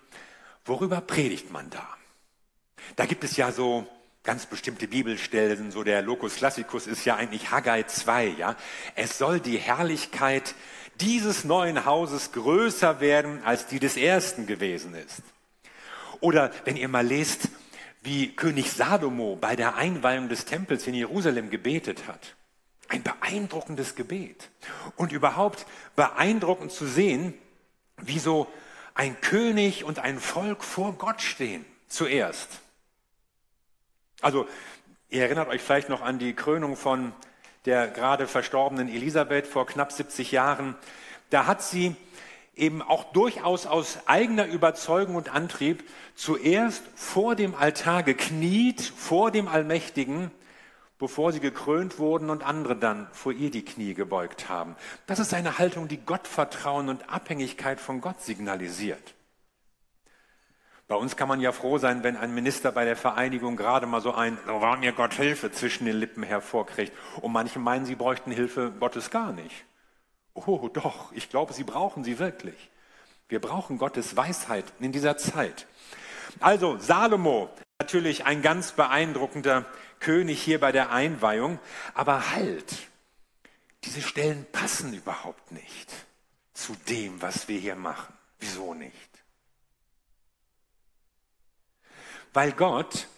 Worüber 0.65 1.01
predigt 1.01 1.51
man 1.51 1.71
da? 1.71 1.87
Da 2.97 3.07
gibt 3.07 3.25
es 3.25 3.37
ja 3.37 3.53
so 3.53 3.87
ganz 4.23 4.45
bestimmte 4.45 4.89
Bibelstellen, 4.89 5.71
so 5.71 5.83
der 5.83 6.03
Locus 6.03 6.37
Classicus 6.37 6.87
ist 6.87 7.07
ja 7.07 7.17
eigentlich 7.17 7.51
Haggai 7.51 7.85
2, 7.85 8.27
ja. 8.27 8.57
Es 8.95 9.17
soll 9.17 9.41
die 9.41 9.57
Herrlichkeit 9.57 10.55
dieses 11.01 11.45
neuen 11.45 11.87
Hauses 11.87 12.33
größer 12.33 13.01
werden, 13.01 13.43
als 13.45 13.67
die 13.67 13.79
des 13.79 13.97
ersten 13.97 14.47
gewesen 14.47 14.95
ist. 14.95 15.23
Oder 16.21 16.51
wenn 16.65 16.77
ihr 16.77 16.89
mal 16.89 17.07
lest, 17.07 17.49
wie 18.03 18.35
König 18.35 18.71
Salomo 18.73 19.37
bei 19.37 19.57
der 19.57 19.77
Einweihung 19.77 20.29
des 20.29 20.45
Tempels 20.45 20.87
in 20.87 20.95
Jerusalem 20.95 21.49
gebetet 21.51 22.07
hat. 22.07 22.35
Ein 22.89 23.03
beeindruckendes 23.03 23.95
Gebet. 23.95 24.51
Und 24.97 25.13
überhaupt 25.13 25.67
beeindruckend 25.95 26.73
zu 26.73 26.87
sehen, 26.87 27.35
wie 27.99 28.19
so 28.19 28.47
ein 28.95 29.21
König 29.21 29.85
und 29.85 29.99
ein 30.01 30.19
Volk 30.19 30.65
vor 30.65 30.95
Gott 30.95 31.23
stehen. 31.23 31.65
Zuerst. 31.89 32.49
Also, 34.21 34.47
ihr 35.09 35.23
erinnert 35.23 35.49
euch 35.49 35.63
vielleicht 35.63 35.89
noch 35.89 36.03
an 36.03 36.19
die 36.19 36.35
Krönung 36.35 36.77
von 36.77 37.13
der 37.65 37.89
gerade 37.89 38.27
verstorbenen 38.27 38.89
Elisabeth 38.89 39.47
vor 39.47 39.67
knapp 39.67 39.93
70 39.93 40.33
Jahren. 40.33 40.75
Da 41.31 41.47
hat 41.47 41.63
sie 41.63 41.95
eben 42.57 42.83
auch 42.83 43.13
durchaus 43.13 43.67
aus 43.67 43.99
eigener 44.07 44.47
Überzeugung 44.47 45.15
und 45.15 45.33
Antrieb 45.33 45.85
zuerst 46.15 46.83
vor 46.97 47.37
dem 47.37 47.55
Altar 47.55 48.03
gekniet, 48.03 48.81
vor 48.81 49.31
dem 49.31 49.49
Allmächtigen, 49.49 50.31
bevor 50.99 51.33
sie 51.33 51.41
gekrönt 51.41 51.99
wurden 51.99 52.31
und 52.31 52.43
andere 52.43 52.77
dann 52.77 53.09
vor 53.13 53.33
ihr 53.33 53.51
die 53.51 53.65
Knie 53.65 53.95
gebeugt 53.95 54.49
haben. 54.49 54.77
Das 55.07 55.19
ist 55.19 55.33
eine 55.33 55.59
Haltung, 55.59 55.89
die 55.89 55.99
Gottvertrauen 55.99 56.89
und 56.89 57.09
Abhängigkeit 57.09 57.81
von 57.81 58.01
Gott 58.01 58.21
signalisiert. 58.21 59.15
Bei 60.89 60.97
uns 60.97 61.17
kann 61.17 61.29
man 61.29 61.41
ja 61.41 61.53
froh 61.53 61.77
sein, 61.77 62.03
wenn 62.03 62.17
ein 62.17 62.35
Minister 62.35 62.73
bei 62.73 62.87
der 62.87 62.97
Vereinigung 62.97 63.57
gerade 63.57 63.87
mal 63.87 64.01
so 64.01 64.15
ein, 64.15 64.39
so 64.47 64.61
war 64.63 64.79
mir 64.79 64.93
Gott 64.93 65.13
Hilfe 65.13 65.53
zwischen 65.53 65.85
den 65.85 65.97
Lippen 65.97 66.23
hervorkriegt. 66.23 66.93
Und 67.21 67.33
manche 67.33 67.59
meinen, 67.59 67.85
sie 67.85 67.95
bräuchten 67.95 68.31
Hilfe 68.33 68.73
Gottes 68.81 69.11
gar 69.11 69.33
nicht. 69.33 69.67
Oh 70.33 70.69
doch, 70.73 71.13
ich 71.13 71.29
glaube, 71.29 71.53
sie 71.53 71.65
brauchen 71.65 72.05
sie 72.05 72.19
wirklich. 72.19 72.71
Wir 73.29 73.39
brauchen 73.39 73.77
Gottes 73.77 74.17
Weisheit 74.17 74.65
in 74.81 74.91
dieser 74.91 75.19
Zeit. 75.19 75.67
Also 76.41 76.79
Salomo, 76.79 77.51
natürlich 77.79 78.25
ein 78.25 78.41
ganz 78.41 78.73
beeindruckender 78.73 79.67
König 80.01 80.43
hier 80.43 80.61
bei 80.61 80.73
der 80.73 80.91
Einweihung, 80.91 81.59
aber 81.95 82.31
halt, 82.31 82.89
diese 83.85 84.03
Stellen 84.03 84.47
passen 84.53 84.93
überhaupt 84.93 85.53
nicht 85.53 85.93
zu 86.53 86.75
dem, 86.89 87.21
was 87.23 87.49
wir 87.49 87.59
hier 87.59 87.77
machen. 87.77 88.13
Wieso 88.41 88.75
nicht? 88.75 88.95
Weil 92.33 92.53
Gott, 92.53 93.09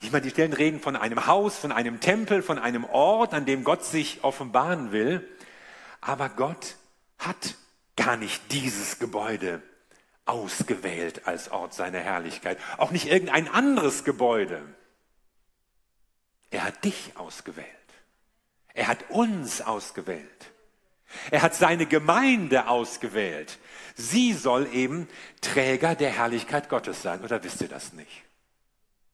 ich 0.00 0.12
meine, 0.12 0.22
die 0.22 0.30
Stellen 0.30 0.52
reden 0.52 0.80
von 0.80 0.96
einem 0.96 1.26
Haus, 1.26 1.58
von 1.58 1.72
einem 1.72 2.00
Tempel, 2.00 2.42
von 2.42 2.58
einem 2.58 2.84
Ort, 2.84 3.34
an 3.34 3.46
dem 3.46 3.64
Gott 3.64 3.84
sich 3.84 4.22
offenbaren 4.22 4.92
will. 4.92 5.28
Aber 6.00 6.28
Gott 6.28 6.76
hat 7.18 7.56
gar 7.96 8.16
nicht 8.16 8.52
dieses 8.52 8.98
Gebäude 8.98 9.60
ausgewählt 10.24 11.26
als 11.26 11.50
Ort 11.50 11.74
seiner 11.74 11.98
Herrlichkeit. 11.98 12.58
Auch 12.76 12.90
nicht 12.90 13.06
irgendein 13.06 13.48
anderes 13.48 14.04
Gebäude. 14.04 14.62
Er 16.58 16.64
hat 16.64 16.84
dich 16.84 17.12
ausgewählt. 17.14 17.68
Er 18.74 18.88
hat 18.88 19.10
uns 19.10 19.60
ausgewählt. 19.60 20.50
Er 21.30 21.42
hat 21.42 21.54
seine 21.54 21.86
Gemeinde 21.86 22.66
ausgewählt. 22.66 23.60
Sie 23.94 24.32
soll 24.32 24.66
eben 24.74 25.08
Träger 25.40 25.94
der 25.94 26.10
Herrlichkeit 26.10 26.68
Gottes 26.68 27.00
sein. 27.00 27.22
Oder 27.22 27.44
wisst 27.44 27.60
ihr 27.60 27.68
das 27.68 27.92
nicht? 27.92 28.24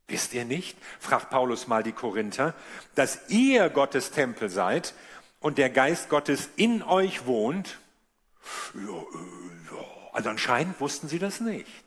Wisst 0.09 0.33
ihr 0.33 0.47
nicht, 0.47 0.79
fragt 0.99 1.29
Paulus 1.29 1.67
mal 1.67 1.83
die 1.83 1.93
Korinther, 1.93 2.55
dass 2.95 3.29
ihr 3.29 3.69
Gottes 3.69 4.11
Tempel 4.11 4.49
seid 4.49 4.95
und 5.39 5.59
der 5.59 5.69
Geist 5.69 6.09
Gottes 6.09 6.49
in 6.57 6.83
euch 6.83 7.27
wohnt? 7.27 7.79
Ja, 8.73 9.03
ja. 9.71 9.85
Also 10.15 10.31
anscheinend 10.31 10.81
wussten 10.81 11.09
sie 11.09 11.19
das 11.19 11.41
nicht. 11.41 11.85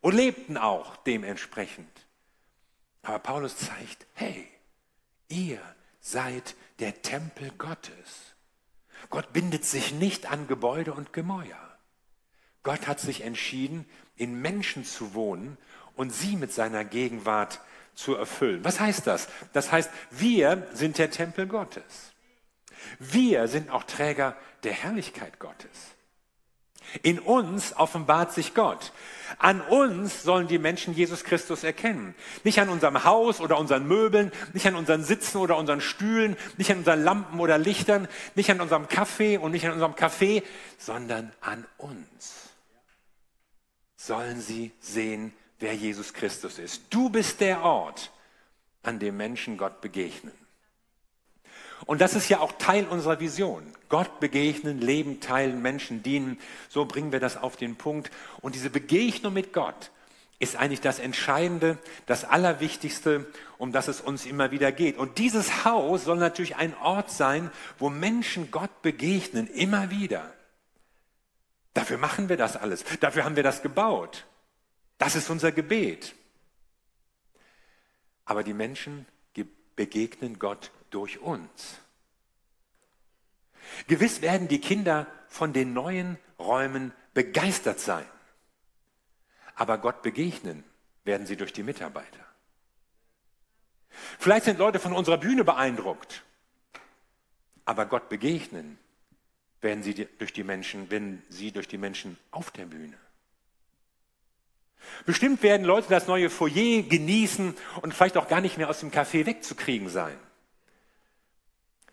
Und 0.00 0.14
lebten 0.14 0.56
auch 0.56 0.96
dementsprechend. 0.96 2.05
Aber 3.06 3.20
Paulus 3.20 3.56
zeigt, 3.56 4.04
hey, 4.14 4.48
ihr 5.28 5.60
seid 6.00 6.56
der 6.80 7.02
Tempel 7.02 7.52
Gottes. 7.56 8.34
Gott 9.10 9.32
bindet 9.32 9.64
sich 9.64 9.92
nicht 9.92 10.26
an 10.26 10.48
Gebäude 10.48 10.92
und 10.92 11.12
Gemäuer. 11.12 11.78
Gott 12.64 12.88
hat 12.88 12.98
sich 12.98 13.20
entschieden, 13.20 13.88
in 14.16 14.40
Menschen 14.40 14.84
zu 14.84 15.14
wohnen 15.14 15.56
und 15.94 16.10
sie 16.12 16.34
mit 16.34 16.52
seiner 16.52 16.84
Gegenwart 16.84 17.60
zu 17.94 18.16
erfüllen. 18.16 18.64
Was 18.64 18.80
heißt 18.80 19.06
das? 19.06 19.28
Das 19.52 19.70
heißt, 19.70 19.88
wir 20.10 20.66
sind 20.72 20.98
der 20.98 21.12
Tempel 21.12 21.46
Gottes. 21.46 22.12
Wir 22.98 23.46
sind 23.46 23.70
auch 23.70 23.84
Träger 23.84 24.36
der 24.64 24.72
Herrlichkeit 24.72 25.38
Gottes. 25.38 25.94
In 27.02 27.18
uns 27.18 27.76
offenbart 27.76 28.32
sich 28.32 28.54
Gott. 28.54 28.92
An 29.38 29.60
uns 29.60 30.22
sollen 30.22 30.48
die 30.48 30.58
Menschen 30.58 30.94
Jesus 30.94 31.24
Christus 31.24 31.64
erkennen. 31.64 32.14
Nicht 32.44 32.60
an 32.60 32.68
unserem 32.68 33.04
Haus 33.04 33.40
oder 33.40 33.58
unseren 33.58 33.86
Möbeln, 33.86 34.32
nicht 34.52 34.66
an 34.66 34.76
unseren 34.76 35.02
Sitzen 35.02 35.38
oder 35.38 35.56
unseren 35.56 35.80
Stühlen, 35.80 36.36
nicht 36.56 36.70
an 36.70 36.78
unseren 36.78 37.02
Lampen 37.02 37.40
oder 37.40 37.58
Lichtern, 37.58 38.08
nicht 38.34 38.50
an 38.50 38.60
unserem 38.60 38.88
Kaffee 38.88 39.36
und 39.36 39.52
nicht 39.52 39.66
an 39.66 39.72
unserem 39.72 39.96
Kaffee, 39.96 40.42
sondern 40.78 41.32
an 41.40 41.66
uns. 41.76 42.50
Sollen 43.96 44.40
sie 44.40 44.72
sehen, 44.80 45.32
wer 45.58 45.74
Jesus 45.74 46.12
Christus 46.12 46.58
ist. 46.58 46.82
Du 46.90 47.10
bist 47.10 47.40
der 47.40 47.62
Ort, 47.62 48.12
an 48.82 48.98
dem 48.98 49.16
Menschen 49.16 49.58
Gott 49.58 49.80
begegnen. 49.80 50.45
Und 51.84 52.00
das 52.00 52.14
ist 52.14 52.28
ja 52.28 52.40
auch 52.40 52.52
Teil 52.52 52.86
unserer 52.86 53.20
Vision. 53.20 53.62
Gott 53.88 54.18
begegnen, 54.18 54.80
leben, 54.80 55.20
teilen, 55.20 55.60
Menschen 55.60 56.02
dienen. 56.02 56.38
So 56.68 56.86
bringen 56.86 57.12
wir 57.12 57.20
das 57.20 57.36
auf 57.36 57.56
den 57.56 57.76
Punkt. 57.76 58.10
Und 58.40 58.54
diese 58.54 58.70
Begegnung 58.70 59.34
mit 59.34 59.52
Gott 59.52 59.90
ist 60.38 60.56
eigentlich 60.56 60.80
das 60.80 60.98
Entscheidende, 60.98 61.78
das 62.06 62.24
Allerwichtigste, 62.24 63.26
um 63.58 63.72
das 63.72 63.88
es 63.88 64.00
uns 64.00 64.26
immer 64.26 64.50
wieder 64.50 64.72
geht. 64.72 64.98
Und 64.98 65.18
dieses 65.18 65.64
Haus 65.64 66.04
soll 66.04 66.18
natürlich 66.18 66.56
ein 66.56 66.76
Ort 66.78 67.10
sein, 67.10 67.50
wo 67.78 67.90
Menschen 67.90 68.50
Gott 68.50 68.82
begegnen, 68.82 69.46
immer 69.46 69.90
wieder. 69.90 70.32
Dafür 71.74 71.98
machen 71.98 72.28
wir 72.28 72.36
das 72.36 72.56
alles. 72.56 72.84
Dafür 73.00 73.24
haben 73.24 73.36
wir 73.36 73.42
das 73.42 73.62
gebaut. 73.62 74.26
Das 74.98 75.14
ist 75.14 75.28
unser 75.28 75.52
Gebet. 75.52 76.14
Aber 78.24 78.42
die 78.42 78.54
Menschen 78.54 79.06
begegnen 79.76 80.38
Gott 80.38 80.72
durch 80.90 81.18
uns. 81.20 81.78
Gewiss 83.86 84.22
werden 84.22 84.48
die 84.48 84.60
Kinder 84.60 85.06
von 85.28 85.52
den 85.52 85.72
neuen 85.72 86.18
Räumen 86.38 86.92
begeistert 87.14 87.80
sein. 87.80 88.06
Aber 89.54 89.78
Gott 89.78 90.02
begegnen 90.02 90.64
werden 91.04 91.26
sie 91.26 91.36
durch 91.36 91.52
die 91.52 91.62
Mitarbeiter. 91.62 92.24
Vielleicht 94.18 94.44
sind 94.44 94.58
Leute 94.58 94.78
von 94.78 94.92
unserer 94.92 95.16
Bühne 95.16 95.44
beeindruckt, 95.44 96.22
aber 97.64 97.86
Gott 97.86 98.08
begegnen 98.08 98.78
werden 99.62 99.82
sie 99.82 100.06
durch 100.18 100.32
die 100.32 100.44
Menschen, 100.44 100.90
wenn 100.90 101.22
sie 101.28 101.50
durch 101.52 101.68
die 101.68 101.78
Menschen 101.78 102.18
auf 102.30 102.50
der 102.50 102.66
Bühne. 102.66 102.96
Bestimmt 105.04 105.42
werden 105.42 105.64
Leute 105.64 105.88
das 105.88 106.06
neue 106.06 106.30
Foyer 106.30 106.82
genießen 106.82 107.54
und 107.82 107.94
vielleicht 107.94 108.16
auch 108.16 108.28
gar 108.28 108.40
nicht 108.40 108.58
mehr 108.58 108.68
aus 108.68 108.80
dem 108.80 108.90
Café 108.90 109.26
wegzukriegen 109.26 109.88
sein. 109.88 110.16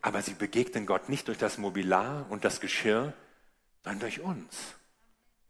Aber 0.03 0.21
sie 0.21 0.33
begegnen 0.33 0.85
Gott 0.85 1.07
nicht 1.07 1.29
durch 1.29 1.37
das 1.37 1.57
Mobiliar 1.57 2.25
und 2.29 2.43
das 2.43 2.59
Geschirr, 2.59 3.13
sondern 3.83 4.01
durch 4.01 4.19
uns, 4.19 4.75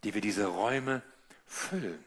die 0.03 0.13
wir 0.13 0.21
diese 0.21 0.45
Räume 0.45 1.01
füllen. 1.47 2.03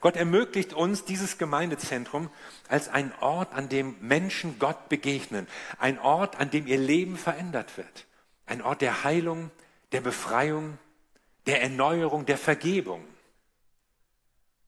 Gott 0.00 0.16
ermöglicht 0.16 0.72
uns 0.72 1.04
dieses 1.04 1.38
Gemeindezentrum 1.38 2.28
als 2.68 2.88
ein 2.88 3.12
Ort, 3.20 3.52
an 3.52 3.68
dem 3.68 3.96
Menschen 4.00 4.58
Gott 4.58 4.88
begegnen, 4.88 5.46
ein 5.78 5.98
Ort, 6.00 6.36
an 6.40 6.50
dem 6.50 6.66
ihr 6.66 6.78
Leben 6.78 7.16
verändert 7.16 7.76
wird, 7.76 8.06
ein 8.44 8.60
Ort 8.60 8.80
der 8.80 9.04
Heilung, 9.04 9.52
der 9.92 10.00
Befreiung, 10.00 10.76
der 11.46 11.62
Erneuerung, 11.62 12.26
der 12.26 12.36
Vergebung. 12.36 13.04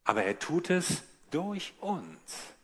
Aber 0.05 0.22
er 0.22 0.38
tut 0.38 0.70
es 0.70 1.03
durch 1.33 1.74
uns. 1.81 2.55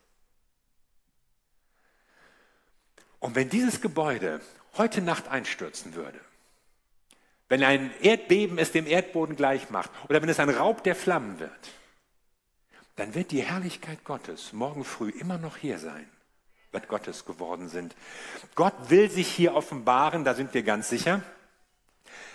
Und 3.27 3.35
wenn 3.35 3.51
dieses 3.51 3.81
Gebäude 3.81 4.41
heute 4.77 5.03
Nacht 5.03 5.27
einstürzen 5.27 5.97
würde, 5.97 6.21
wenn 7.49 7.65
ein 7.65 7.91
Erdbeben 8.01 8.57
es 8.57 8.71
dem 8.71 8.87
Erdboden 8.87 9.35
gleich 9.35 9.69
macht 9.69 9.91
oder 10.09 10.23
wenn 10.23 10.29
es 10.29 10.39
ein 10.39 10.49
Raub 10.49 10.85
der 10.85 10.95
Flammen 10.95 11.41
wird, 11.41 11.51
dann 12.95 13.17
wird 13.17 13.33
die 13.33 13.43
Herrlichkeit 13.43 14.05
Gottes 14.05 14.53
morgen 14.53 14.85
früh 14.85 15.11
immer 15.11 15.39
noch 15.39 15.57
hier 15.57 15.81
sein, 15.81 16.09
wird 16.71 16.87
Gottes 16.87 17.25
geworden 17.25 17.69
sind. 17.69 17.97
Gott 18.55 18.91
will 18.91 19.11
sich 19.11 19.27
hier 19.27 19.57
offenbaren, 19.57 20.23
da 20.23 20.35
sind 20.35 20.55
wir 20.55 20.63
ganz 20.63 20.89
sicher. 20.89 21.21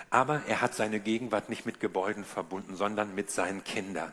Aber 0.10 0.41
er 0.45 0.60
hat 0.60 0.75
seine 0.75 0.99
Gegenwart 0.99 1.47
nicht 1.47 1.65
mit 1.65 1.80
Gebäuden 1.80 2.25
verbunden, 2.25 2.75
sondern 2.75 3.15
mit 3.15 3.32
seinen 3.32 3.63
Kindern. 3.63 4.12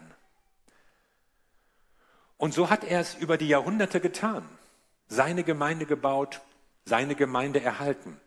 Und 2.36 2.54
so 2.54 2.70
hat 2.70 2.84
er 2.84 3.00
es 3.00 3.16
über 3.16 3.36
die 3.36 3.48
Jahrhunderte 3.48 3.98
getan. 3.98 4.48
Seine 5.08 5.42
Gemeinde 5.42 5.84
gebaut, 5.84 6.40
seine 6.88 7.14
Gemeinde 7.14 7.60
erhalten. 7.60 8.20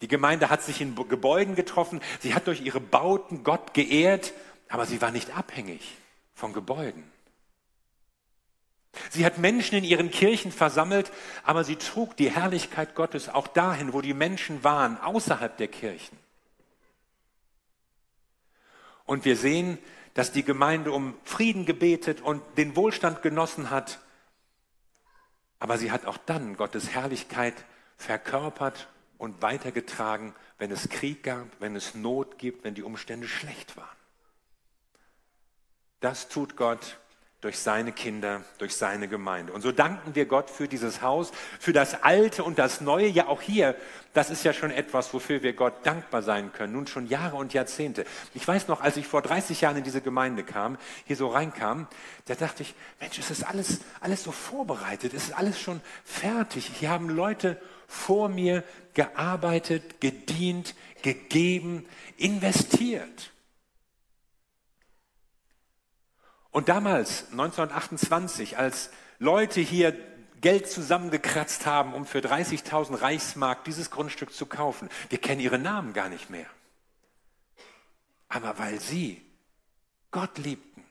Die 0.00 0.08
Gemeinde 0.08 0.50
hat 0.50 0.62
sich 0.62 0.80
in 0.80 0.94
Gebäuden 0.94 1.54
getroffen, 1.54 2.00
sie 2.20 2.34
hat 2.34 2.46
durch 2.46 2.60
ihre 2.60 2.80
Bauten 2.80 3.44
Gott 3.44 3.74
geehrt, 3.74 4.32
aber 4.68 4.86
sie 4.86 5.00
war 5.00 5.10
nicht 5.10 5.36
abhängig 5.36 5.96
von 6.34 6.52
Gebäuden. 6.52 7.04
Sie 9.10 9.24
hat 9.24 9.38
Menschen 9.38 9.76
in 9.76 9.84
ihren 9.84 10.10
Kirchen 10.10 10.52
versammelt, 10.52 11.10
aber 11.42 11.64
sie 11.64 11.76
trug 11.76 12.16
die 12.16 12.30
Herrlichkeit 12.30 12.94
Gottes 12.94 13.28
auch 13.28 13.48
dahin, 13.48 13.92
wo 13.92 14.00
die 14.00 14.14
Menschen 14.14 14.62
waren, 14.62 15.00
außerhalb 15.00 15.56
der 15.56 15.68
Kirchen. 15.68 16.18
Und 19.04 19.24
wir 19.24 19.36
sehen, 19.36 19.78
dass 20.14 20.32
die 20.32 20.44
Gemeinde 20.44 20.92
um 20.92 21.14
Frieden 21.24 21.66
gebetet 21.66 22.20
und 22.20 22.42
den 22.56 22.76
Wohlstand 22.76 23.22
genossen 23.22 23.70
hat. 23.70 23.98
Aber 25.58 25.78
sie 25.78 25.90
hat 25.90 26.06
auch 26.06 26.18
dann 26.18 26.56
Gottes 26.56 26.90
Herrlichkeit 26.90 27.54
verkörpert 27.96 28.88
und 29.18 29.42
weitergetragen, 29.42 30.34
wenn 30.58 30.70
es 30.70 30.88
Krieg 30.88 31.22
gab, 31.22 31.46
wenn 31.60 31.76
es 31.76 31.94
Not 31.94 32.38
gibt, 32.38 32.64
wenn 32.64 32.74
die 32.74 32.82
Umstände 32.82 33.28
schlecht 33.28 33.76
waren. 33.76 33.96
Das 36.00 36.28
tut 36.28 36.56
Gott 36.56 36.98
durch 37.44 37.58
seine 37.58 37.92
Kinder, 37.92 38.40
durch 38.56 38.74
seine 38.74 39.06
Gemeinde. 39.06 39.52
Und 39.52 39.60
so 39.60 39.70
danken 39.70 40.14
wir 40.14 40.24
Gott 40.24 40.48
für 40.48 40.66
dieses 40.66 41.02
Haus, 41.02 41.30
für 41.60 41.74
das 41.74 42.02
Alte 42.02 42.42
und 42.42 42.58
das 42.58 42.80
Neue. 42.80 43.06
Ja, 43.06 43.28
auch 43.28 43.42
hier, 43.42 43.76
das 44.14 44.30
ist 44.30 44.44
ja 44.44 44.54
schon 44.54 44.70
etwas, 44.70 45.12
wofür 45.12 45.42
wir 45.42 45.52
Gott 45.52 45.74
dankbar 45.82 46.22
sein 46.22 46.54
können. 46.54 46.72
Nun 46.72 46.86
schon 46.86 47.06
Jahre 47.06 47.36
und 47.36 47.52
Jahrzehnte. 47.52 48.06
Ich 48.32 48.48
weiß 48.48 48.66
noch, 48.66 48.80
als 48.80 48.96
ich 48.96 49.06
vor 49.06 49.20
30 49.20 49.60
Jahren 49.60 49.76
in 49.76 49.84
diese 49.84 50.00
Gemeinde 50.00 50.42
kam, 50.42 50.78
hier 51.04 51.16
so 51.16 51.28
reinkam, 51.28 51.86
da 52.24 52.34
dachte 52.34 52.62
ich, 52.62 52.74
Mensch, 52.98 53.18
es 53.18 53.30
ist 53.30 53.44
alles, 53.44 53.80
alles 54.00 54.24
so 54.24 54.32
vorbereitet, 54.32 55.12
es 55.12 55.24
ist 55.24 55.36
alles 55.36 55.60
schon 55.60 55.82
fertig. 56.02 56.70
Hier 56.78 56.88
haben 56.88 57.10
Leute 57.10 57.60
vor 57.86 58.30
mir 58.30 58.64
gearbeitet, 58.94 60.00
gedient, 60.00 60.74
gegeben, 61.02 61.84
investiert. 62.16 63.33
Und 66.54 66.68
damals, 66.68 67.32
1928, 67.32 68.58
als 68.58 68.90
Leute 69.18 69.60
hier 69.60 69.92
Geld 70.40 70.70
zusammengekratzt 70.70 71.66
haben, 71.66 71.92
um 71.94 72.06
für 72.06 72.20
30.000 72.20 73.00
Reichsmark 73.00 73.64
dieses 73.64 73.90
Grundstück 73.90 74.32
zu 74.32 74.46
kaufen, 74.46 74.88
wir 75.08 75.18
kennen 75.18 75.40
ihre 75.40 75.58
Namen 75.58 75.94
gar 75.94 76.08
nicht 76.08 76.30
mehr. 76.30 76.46
Aber 78.28 78.56
weil 78.56 78.78
sie 78.78 79.20
Gott 80.12 80.38
liebten, 80.38 80.84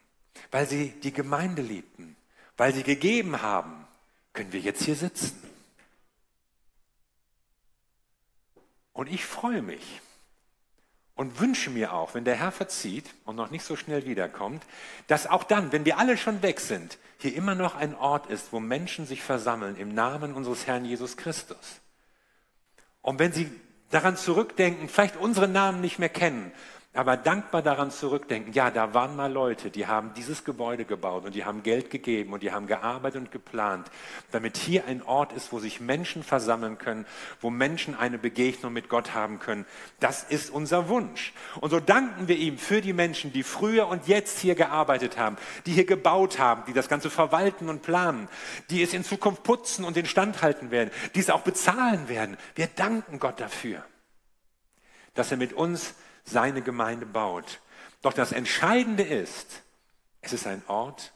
weil 0.52 0.68
sie 0.68 0.90
die 1.00 1.14
Gemeinde 1.14 1.62
liebten, 1.62 2.18
weil 2.58 2.74
sie 2.74 2.84
gegeben 2.84 3.42
haben, 3.42 3.88
können 4.34 4.52
wir 4.52 4.60
jetzt 4.60 4.84
hier 4.84 4.98
sitzen. 4.98 5.42
Und 8.92 9.08
ich 9.08 9.24
freue 9.24 9.62
mich, 9.62 10.02
und 11.16 11.40
wünsche 11.40 11.70
mir 11.70 11.94
auch, 11.94 12.16
wenn 12.16 12.26
der 12.26 12.36
Herr 12.36 12.52
verzieht 12.52 13.14
und 13.26 13.36
noch 13.36 13.52
nicht 13.52 13.64
so 13.64 13.76
schnell 13.76 14.06
wiederkommt, 14.06 14.64
dass 15.08 15.28
auch 15.28 15.44
dann, 15.44 15.72
wenn 15.72 15.86
wir 15.86 15.98
alle 15.98 16.18
schon 16.18 16.42
weg 16.42 16.60
sind, 16.60 16.98
hier 17.20 17.36
immer 17.36 17.56
noch 17.56 17.76
ein 17.76 17.96
Ort 17.96 18.28
ist, 18.28 18.52
wo 18.52 18.60
Menschen 18.60 19.06
sich 19.06 19.22
versammeln 19.22 19.76
im 19.78 19.94
Namen 19.94 20.34
unseres 20.34 20.66
Herrn 20.68 20.86
Jesus 20.86 21.16
Christus. 21.16 21.82
Und 23.02 23.20
wenn 23.20 23.32
Sie 23.32 23.52
daran 23.92 24.18
zurückdenken, 24.18 24.90
vielleicht 24.90 25.18
unsere 25.18 25.48
Namen 25.48 25.82
nicht 25.82 26.00
mehr 26.00 26.10
kennen, 26.10 26.52
aber 26.96 27.18
dankbar 27.18 27.64
daran 27.64 27.90
zurückdenken, 27.90 28.54
ja, 28.54 28.70
da 28.70 28.94
waren 28.94 29.16
mal 29.16 29.32
Leute, 29.32 29.72
die 29.72 29.88
haben 29.88 30.14
dieses 30.14 30.44
Gebäude 30.44 30.86
gebaut 30.86 31.26
und 31.26 31.34
die 31.34 31.44
haben 31.44 31.64
Geld 31.64 31.90
gegeben 31.90 32.34
und 32.34 32.44
die 32.44 32.52
haben 32.52 32.68
gearbeitet 32.68 33.22
und 33.22 33.32
geplant, 33.32 33.90
damit 34.32 34.58
hier 34.58 34.86
ein 34.86 35.02
Ort 35.02 35.34
ist, 35.34 35.52
wo 35.52 35.58
sich 35.58 35.82
Menschen 35.82 36.24
versammeln 36.24 36.78
können, 36.78 37.08
wo 37.42 37.50
Menschen 37.50 37.96
eine 37.96 38.20
Begegnung 38.20 38.74
mit 38.74 38.90
Gott 38.90 39.16
haben 39.16 39.40
können. 39.40 39.66
Das 40.00 40.24
ist 40.24 40.52
unser 40.52 40.88
Wunsch. 40.88 41.34
Und 41.60 41.72
so 41.72 41.80
danken 41.80 42.28
wir 42.28 42.38
ihm 42.38 42.60
für 42.60 42.82
die 42.82 42.94
Menschen, 42.94 43.34
die 43.34 43.42
früher 43.42 43.88
und 43.88 44.08
jetzt 44.08 44.38
hier 44.38 44.54
gearbeitet 44.54 45.18
haben, 45.18 45.38
die 45.66 45.72
hier 45.72 45.86
gebaut 45.86 46.38
haben, 46.38 46.64
die 46.68 46.74
das 46.74 46.90
Ganze 46.90 47.10
verwalten 47.10 47.70
und 47.70 47.82
planen, 47.82 48.28
die 48.70 48.84
es 48.84 48.94
in 48.94 49.04
Zukunft 49.04 49.42
putzen 49.42 49.84
und 49.84 49.98
instand 49.98 50.44
halten 50.44 50.70
werden, 50.70 50.92
die 51.16 51.22
es 51.22 51.32
auch 51.32 51.42
bezahlen 51.42 52.08
werden. 52.08 52.38
Wir 52.54 52.68
danken 52.68 53.20
Gott 53.20 53.40
dafür, 53.40 53.84
dass 55.16 55.32
er 55.32 55.38
mit 55.38 55.54
uns 55.54 55.96
seine 56.24 56.62
Gemeinde 56.62 57.06
baut. 57.06 57.60
Doch 58.02 58.14
das 58.14 58.32
Entscheidende 58.32 59.04
ist, 59.04 59.62
es 60.22 60.34
ist 60.34 60.48
ein 60.48 60.64
Ort, 60.68 61.14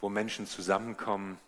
wo 0.00 0.08
Menschen 0.08 0.46
zusammenkommen, 0.46 1.38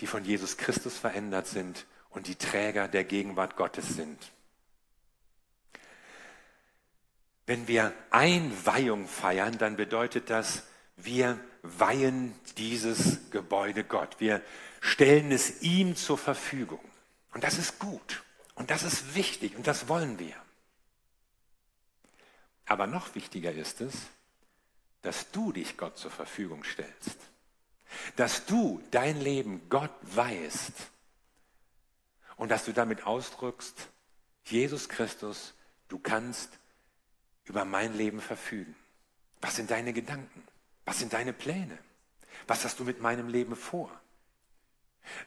die 0.00 0.06
von 0.06 0.24
Jesus 0.24 0.56
Christus 0.56 0.96
verändert 0.98 1.46
sind 1.46 1.86
und 2.10 2.26
die 2.26 2.36
Träger 2.36 2.88
der 2.88 3.04
Gegenwart 3.04 3.56
Gottes 3.56 3.88
sind. 3.88 4.18
Wenn 7.46 7.68
wir 7.68 7.92
Einweihung 8.10 9.06
feiern, 9.06 9.56
dann 9.58 9.76
bedeutet 9.76 10.30
das, 10.30 10.64
wir 10.96 11.38
weihen 11.62 12.34
dieses 12.56 13.30
Gebäude 13.30 13.84
Gott. 13.84 14.16
Wir 14.18 14.42
stellen 14.80 15.30
es 15.30 15.62
ihm 15.62 15.94
zur 15.94 16.18
Verfügung. 16.18 16.80
Und 17.32 17.44
das 17.44 17.58
ist 17.58 17.78
gut. 17.78 18.24
Und 18.54 18.70
das 18.70 18.82
ist 18.82 19.14
wichtig. 19.14 19.56
Und 19.56 19.66
das 19.66 19.88
wollen 19.88 20.18
wir. 20.18 20.34
Aber 22.66 22.86
noch 22.86 23.14
wichtiger 23.14 23.52
ist 23.52 23.80
es, 23.80 23.94
dass 25.02 25.30
du 25.30 25.52
dich 25.52 25.76
Gott 25.76 25.96
zur 25.96 26.10
Verfügung 26.10 26.64
stellst. 26.64 27.18
Dass 28.16 28.44
du 28.44 28.82
dein 28.90 29.20
Leben 29.20 29.68
Gott 29.68 29.94
weißt. 30.02 30.72
Und 32.36 32.50
dass 32.50 32.64
du 32.64 32.72
damit 32.72 33.06
ausdrückst, 33.06 33.88
Jesus 34.44 34.88
Christus, 34.88 35.54
du 35.88 35.98
kannst 35.98 36.50
über 37.44 37.64
mein 37.64 37.96
Leben 37.96 38.20
verfügen. 38.20 38.74
Was 39.40 39.56
sind 39.56 39.70
deine 39.70 39.92
Gedanken? 39.92 40.42
Was 40.84 40.98
sind 40.98 41.12
deine 41.12 41.32
Pläne? 41.32 41.78
Was 42.46 42.64
hast 42.64 42.80
du 42.80 42.84
mit 42.84 43.00
meinem 43.00 43.28
Leben 43.28 43.56
vor? 43.56 43.90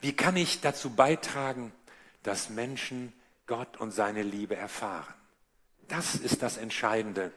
Wie 0.01 0.15
kann 0.15 0.35
ich 0.35 0.61
dazu 0.61 0.89
beitragen, 0.89 1.71
dass 2.23 2.49
Menschen 2.49 3.13
Gott 3.47 3.77
und 3.77 3.91
seine 3.91 4.23
Liebe 4.23 4.55
erfahren? 4.55 5.13
Das 5.89 6.15
ist 6.15 6.41
das 6.41 6.57
Entscheidende 6.57 7.31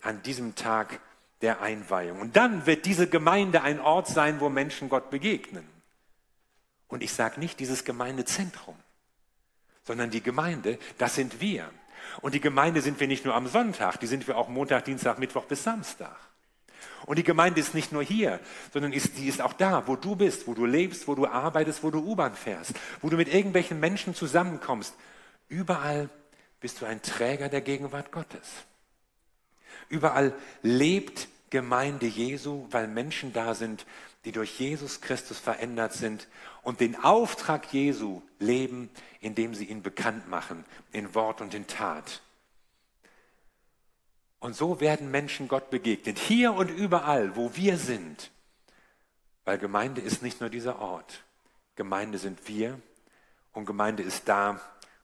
an 0.00 0.22
diesem 0.22 0.54
Tag 0.54 0.98
der 1.42 1.60
Einweihung. 1.60 2.20
Und 2.20 2.36
dann 2.36 2.66
wird 2.66 2.86
diese 2.86 3.08
Gemeinde 3.08 3.62
ein 3.62 3.80
Ort 3.80 4.08
sein, 4.08 4.40
wo 4.40 4.48
Menschen 4.48 4.88
Gott 4.88 5.10
begegnen. 5.10 5.66
Und 6.88 7.02
ich 7.02 7.12
sage 7.12 7.38
nicht 7.38 7.60
dieses 7.60 7.84
Gemeindezentrum, 7.84 8.76
sondern 9.84 10.10
die 10.10 10.22
Gemeinde, 10.22 10.78
das 10.98 11.14
sind 11.14 11.40
wir. 11.40 11.70
Und 12.20 12.34
die 12.34 12.40
Gemeinde 12.40 12.82
sind 12.82 12.98
wir 13.00 13.06
nicht 13.06 13.24
nur 13.24 13.34
am 13.34 13.46
Sonntag, 13.46 13.98
die 14.00 14.06
sind 14.06 14.26
wir 14.26 14.36
auch 14.36 14.48
Montag, 14.48 14.84
Dienstag, 14.84 15.18
Mittwoch 15.18 15.44
bis 15.44 15.62
Samstag. 15.62 16.16
Und 17.06 17.18
die 17.18 17.24
Gemeinde 17.24 17.60
ist 17.60 17.74
nicht 17.74 17.92
nur 17.92 18.02
hier, 18.02 18.40
sondern 18.72 18.92
ist, 18.92 19.16
die 19.16 19.26
ist 19.26 19.40
auch 19.40 19.52
da, 19.52 19.86
wo 19.86 19.96
du 19.96 20.16
bist, 20.16 20.46
wo 20.46 20.54
du 20.54 20.66
lebst, 20.66 21.08
wo 21.08 21.14
du 21.14 21.26
arbeitest, 21.26 21.82
wo 21.82 21.90
du 21.90 21.98
U-Bahn 21.98 22.34
fährst, 22.34 22.74
wo 23.00 23.08
du 23.08 23.16
mit 23.16 23.32
irgendwelchen 23.32 23.80
Menschen 23.80 24.14
zusammenkommst. 24.14 24.94
Überall 25.48 26.08
bist 26.62 26.80
du 26.80 26.86
ein 26.86 27.02
Träger 27.02 27.48
der 27.50 27.60
Gegenwart 27.60 28.12
Gottes. 28.12 28.48
Überall 29.88 30.34
lebt 30.62 31.28
Gemeinde 31.50 32.06
Jesu, 32.06 32.66
weil 32.70 32.88
Menschen 32.88 33.34
da 33.34 33.54
sind, 33.54 33.84
die 34.24 34.32
durch 34.32 34.58
Jesus 34.58 35.00
Christus 35.00 35.38
verändert 35.38 35.92
sind 35.92 36.28
und 36.62 36.80
den 36.80 36.96
Auftrag 36.96 37.72
Jesu 37.72 38.22
leben, 38.38 38.88
indem 39.20 39.54
sie 39.54 39.66
ihn 39.66 39.82
bekannt 39.82 40.28
machen, 40.28 40.64
in 40.92 41.14
Wort 41.14 41.40
und 41.40 41.52
in 41.52 41.66
Tat. 41.66 42.22
Und 44.38 44.56
so 44.56 44.80
werden 44.80 45.10
Menschen 45.10 45.48
Gott 45.48 45.70
begegnet, 45.70 46.18
hier 46.18 46.54
und 46.54 46.68
überall, 46.70 47.36
wo 47.36 47.54
wir 47.54 47.76
sind. 47.76 48.30
Weil 49.44 49.58
Gemeinde 49.58 50.00
ist 50.00 50.22
nicht 50.22 50.40
nur 50.40 50.50
dieser 50.50 50.78
Ort. 50.78 51.24
Gemeinde 51.74 52.18
sind 52.18 52.48
wir 52.48 52.78
und 53.52 53.66
Gemeinde 53.66 54.02
ist 54.02 54.28
da, 54.28 54.60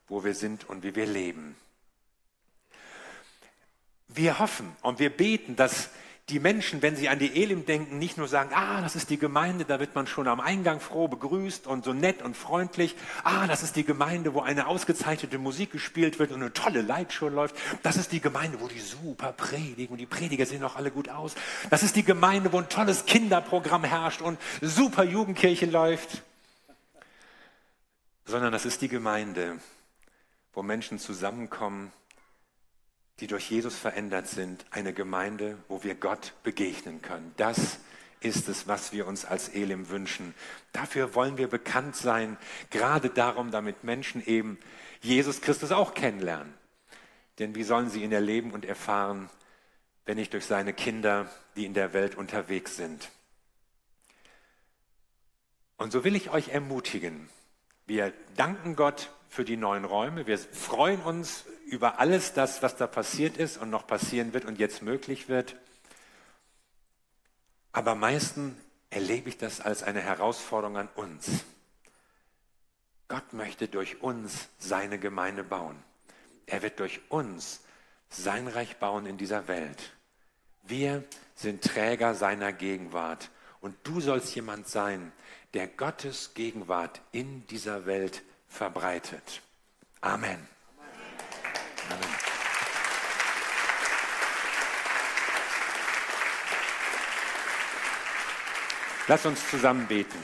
wo 0.09 0.23
wir 0.23 0.33
sind 0.33 0.67
und 0.69 0.83
wie 0.83 0.95
wir 0.95 1.05
leben. 1.05 1.55
Wir 4.07 4.39
hoffen 4.39 4.75
und 4.81 4.99
wir 4.99 5.11
beten, 5.11 5.55
dass 5.55 5.89
die 6.29 6.39
Menschen, 6.39 6.81
wenn 6.81 6.95
sie 6.95 7.09
an 7.09 7.19
die 7.19 7.41
Elim 7.41 7.65
denken, 7.65 7.97
nicht 7.97 8.17
nur 8.17 8.27
sagen, 8.27 8.51
ah, 8.53 8.81
das 8.81 8.95
ist 8.95 9.09
die 9.09 9.17
Gemeinde, 9.17 9.65
da 9.65 9.79
wird 9.79 9.95
man 9.95 10.07
schon 10.07 10.27
am 10.27 10.39
Eingang 10.39 10.79
froh 10.79 11.07
begrüßt 11.07 11.67
und 11.67 11.85
so 11.85 11.93
nett 11.93 12.21
und 12.21 12.37
freundlich. 12.37 12.95
Ah, 13.23 13.47
das 13.47 13.63
ist 13.63 13.75
die 13.75 13.83
Gemeinde, 13.83 14.33
wo 14.33 14.41
eine 14.41 14.67
ausgezeichnete 14.67 15.37
Musik 15.37 15.71
gespielt 15.71 16.19
wird 16.19 16.31
und 16.31 16.41
eine 16.41 16.53
tolle 16.53 16.81
Leitshow 16.81 17.29
läuft. 17.29 17.55
Das 17.83 17.97
ist 17.97 18.11
die 18.11 18.21
Gemeinde, 18.21 18.61
wo 18.61 18.67
die 18.67 18.79
super 18.79 19.31
predigen 19.31 19.93
und 19.93 19.97
die 19.97 20.05
Prediger 20.05 20.45
sehen 20.45 20.63
auch 20.63 20.75
alle 20.75 20.91
gut 20.91 21.09
aus. 21.09 21.35
Das 21.69 21.83
ist 21.83 21.95
die 21.95 22.03
Gemeinde, 22.03 22.51
wo 22.51 22.59
ein 22.59 22.69
tolles 22.69 23.05
Kinderprogramm 23.05 23.83
herrscht 23.83 24.21
und 24.21 24.39
super 24.61 25.03
Jugendkirche 25.03 25.65
läuft. 25.65 26.23
Sondern 28.25 28.51
das 28.51 28.65
ist 28.65 28.81
die 28.81 28.89
Gemeinde, 28.89 29.57
wo 30.53 30.63
Menschen 30.63 30.99
zusammenkommen, 30.99 31.91
die 33.19 33.27
durch 33.27 33.49
Jesus 33.49 33.75
verändert 33.75 34.27
sind, 34.27 34.65
eine 34.71 34.93
Gemeinde, 34.93 35.57
wo 35.67 35.83
wir 35.83 35.95
Gott 35.95 36.33
begegnen 36.43 37.01
können. 37.01 37.33
Das 37.37 37.79
ist 38.21 38.49
es, 38.49 38.67
was 38.67 38.91
wir 38.91 39.07
uns 39.07 39.25
als 39.25 39.49
Elim 39.49 39.89
wünschen. 39.89 40.33
Dafür 40.73 41.15
wollen 41.15 41.37
wir 41.37 41.47
bekannt 41.47 41.95
sein, 41.95 42.37
gerade 42.69 43.09
darum, 43.09 43.51
damit 43.51 43.83
Menschen 43.83 44.25
eben 44.25 44.57
Jesus 45.01 45.41
Christus 45.41 45.71
auch 45.71 45.93
kennenlernen. 45.93 46.53
Denn 47.39 47.55
wie 47.55 47.63
sollen 47.63 47.89
sie 47.89 48.03
ihn 48.03 48.11
erleben 48.11 48.51
und 48.51 48.65
erfahren, 48.65 49.29
wenn 50.05 50.17
nicht 50.17 50.33
durch 50.33 50.45
seine 50.45 50.73
Kinder, 50.73 51.31
die 51.55 51.65
in 51.65 51.73
der 51.73 51.93
Welt 51.93 52.15
unterwegs 52.15 52.75
sind? 52.75 53.09
Und 55.77 55.91
so 55.91 56.03
will 56.03 56.15
ich 56.15 56.29
euch 56.29 56.49
ermutigen. 56.49 57.29
Wir 57.85 58.11
danken 58.35 58.75
Gott 58.75 59.11
für 59.29 59.45
die 59.45 59.57
neuen 59.57 59.85
Räume. 59.85 60.27
Wir 60.27 60.37
freuen 60.37 61.01
uns 61.01 61.45
über 61.67 61.99
alles 61.99 62.33
das, 62.33 62.61
was 62.61 62.75
da 62.75 62.87
passiert 62.87 63.37
ist 63.37 63.57
und 63.57 63.69
noch 63.69 63.87
passieren 63.87 64.33
wird 64.33 64.45
und 64.45 64.59
jetzt 64.59 64.81
möglich 64.81 65.29
wird. 65.29 65.55
Aber 67.71 67.91
am 67.91 67.99
meisten 67.99 68.59
erlebe 68.89 69.29
ich 69.29 69.37
das 69.37 69.61
als 69.61 69.83
eine 69.83 70.01
Herausforderung 70.01 70.77
an 70.77 70.89
uns. 70.95 71.45
Gott 73.07 73.33
möchte 73.33 73.67
durch 73.67 74.01
uns 74.01 74.49
seine 74.57 74.99
Gemeinde 74.99 75.43
bauen. 75.43 75.81
Er 76.47 76.63
wird 76.63 76.79
durch 76.79 76.99
uns 77.09 77.61
sein 78.09 78.47
Reich 78.47 78.77
bauen 78.77 79.05
in 79.05 79.17
dieser 79.17 79.47
Welt. 79.47 79.93
Wir 80.63 81.03
sind 81.35 81.63
Träger 81.63 82.15
seiner 82.15 82.51
Gegenwart. 82.51 83.29
Und 83.61 83.75
du 83.83 84.01
sollst 84.01 84.33
jemand 84.35 84.67
sein, 84.67 85.11
der 85.53 85.67
Gottes 85.67 86.33
Gegenwart 86.33 87.01
in 87.11 87.45
dieser 87.47 87.85
Welt 87.85 88.23
verbreitet. 88.49 89.41
Amen. 90.01 90.47
Amen. 91.89 92.15
Lass 99.07 99.25
uns 99.25 99.49
zusammen 99.49 99.87
beten. 99.87 100.19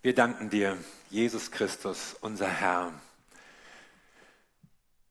Wir 0.00 0.14
danken 0.14 0.48
dir, 0.48 0.78
Jesus 1.10 1.50
Christus, 1.50 2.14
unser 2.20 2.46
Herr. 2.46 2.92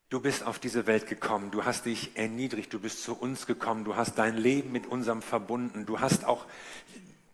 Du 0.09 0.21
bist 0.21 0.45
auf 0.45 0.59
diese 0.59 0.87
Welt 0.87 1.07
gekommen, 1.07 1.51
du 1.51 1.65
hast 1.65 1.87
dich 1.87 2.15
erniedrigt, 2.15 2.71
du 2.71 2.79
bist 2.79 3.03
zu 3.03 3.19
uns 3.19 3.47
gekommen, 3.47 3.83
du 3.83 3.97
hast 3.97 4.17
dein 4.17 4.37
Leben 4.37 4.71
mit 4.71 4.87
unserem 4.87 5.21
verbunden, 5.21 5.85
du 5.85 5.99
hast 5.99 6.23
auch 6.23 6.45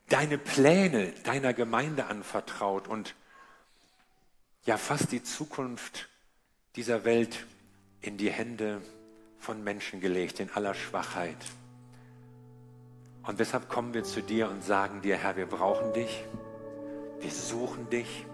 deine 0.09 0.39
Pläne 0.39 1.11
deiner 1.23 1.53
Gemeinde 1.53 2.07
anvertraut 2.07 2.87
und 2.87 3.13
ja 4.65 4.77
fast 4.77 5.11
die 5.11 5.23
Zukunft 5.23 6.09
dieser 6.75 7.03
Welt 7.03 7.45
in 8.01 8.17
die 8.17 8.31
Hände 8.31 8.81
von 9.39 9.63
Menschen 9.63 9.99
gelegt, 9.99 10.39
in 10.39 10.49
aller 10.51 10.73
Schwachheit. 10.73 11.37
Und 13.23 13.39
deshalb 13.39 13.69
kommen 13.69 13.93
wir 13.93 14.03
zu 14.03 14.21
dir 14.21 14.49
und 14.49 14.63
sagen 14.63 15.01
dir, 15.01 15.17
Herr, 15.17 15.35
wir 15.35 15.45
brauchen 15.45 15.93
dich, 15.93 16.23
wir 17.19 17.31
suchen 17.31 17.89
dich, 17.89 18.25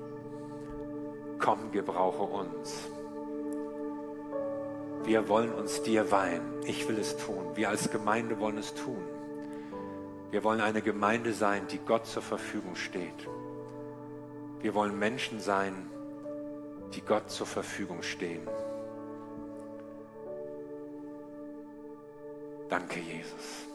komm, 1.40 1.72
gebrauche 1.72 2.24
uns. 2.24 2.74
Wir 5.04 5.30
wollen 5.30 5.54
uns 5.54 5.82
dir 5.84 6.12
weihen. 6.12 6.42
Ich 6.66 6.88
will 6.90 7.00
es 7.00 7.16
tun. 7.16 7.56
Wir 7.56 7.70
als 7.70 7.90
Gemeinde 7.90 8.40
wollen 8.40 8.58
es 8.58 8.74
tun. 8.74 9.02
Wir 10.32 10.44
wollen 10.44 10.60
eine 10.60 10.82
Gemeinde 10.82 11.34
sein, 11.34 11.68
die 11.68 11.80
Gott 11.80 12.06
zur 12.06 12.22
Verfügung 12.22 12.76
steht. 12.76 13.28
Wir 14.62 14.74
wollen 14.74 15.00
Menschen 15.00 15.40
sein, 15.40 15.90
die 16.93 17.02
Gott 17.02 17.30
zur 17.30 17.47
Verfügung 17.47 18.02
stehen. 18.02 18.47
Danke, 22.69 23.00
Jesus. 23.00 23.66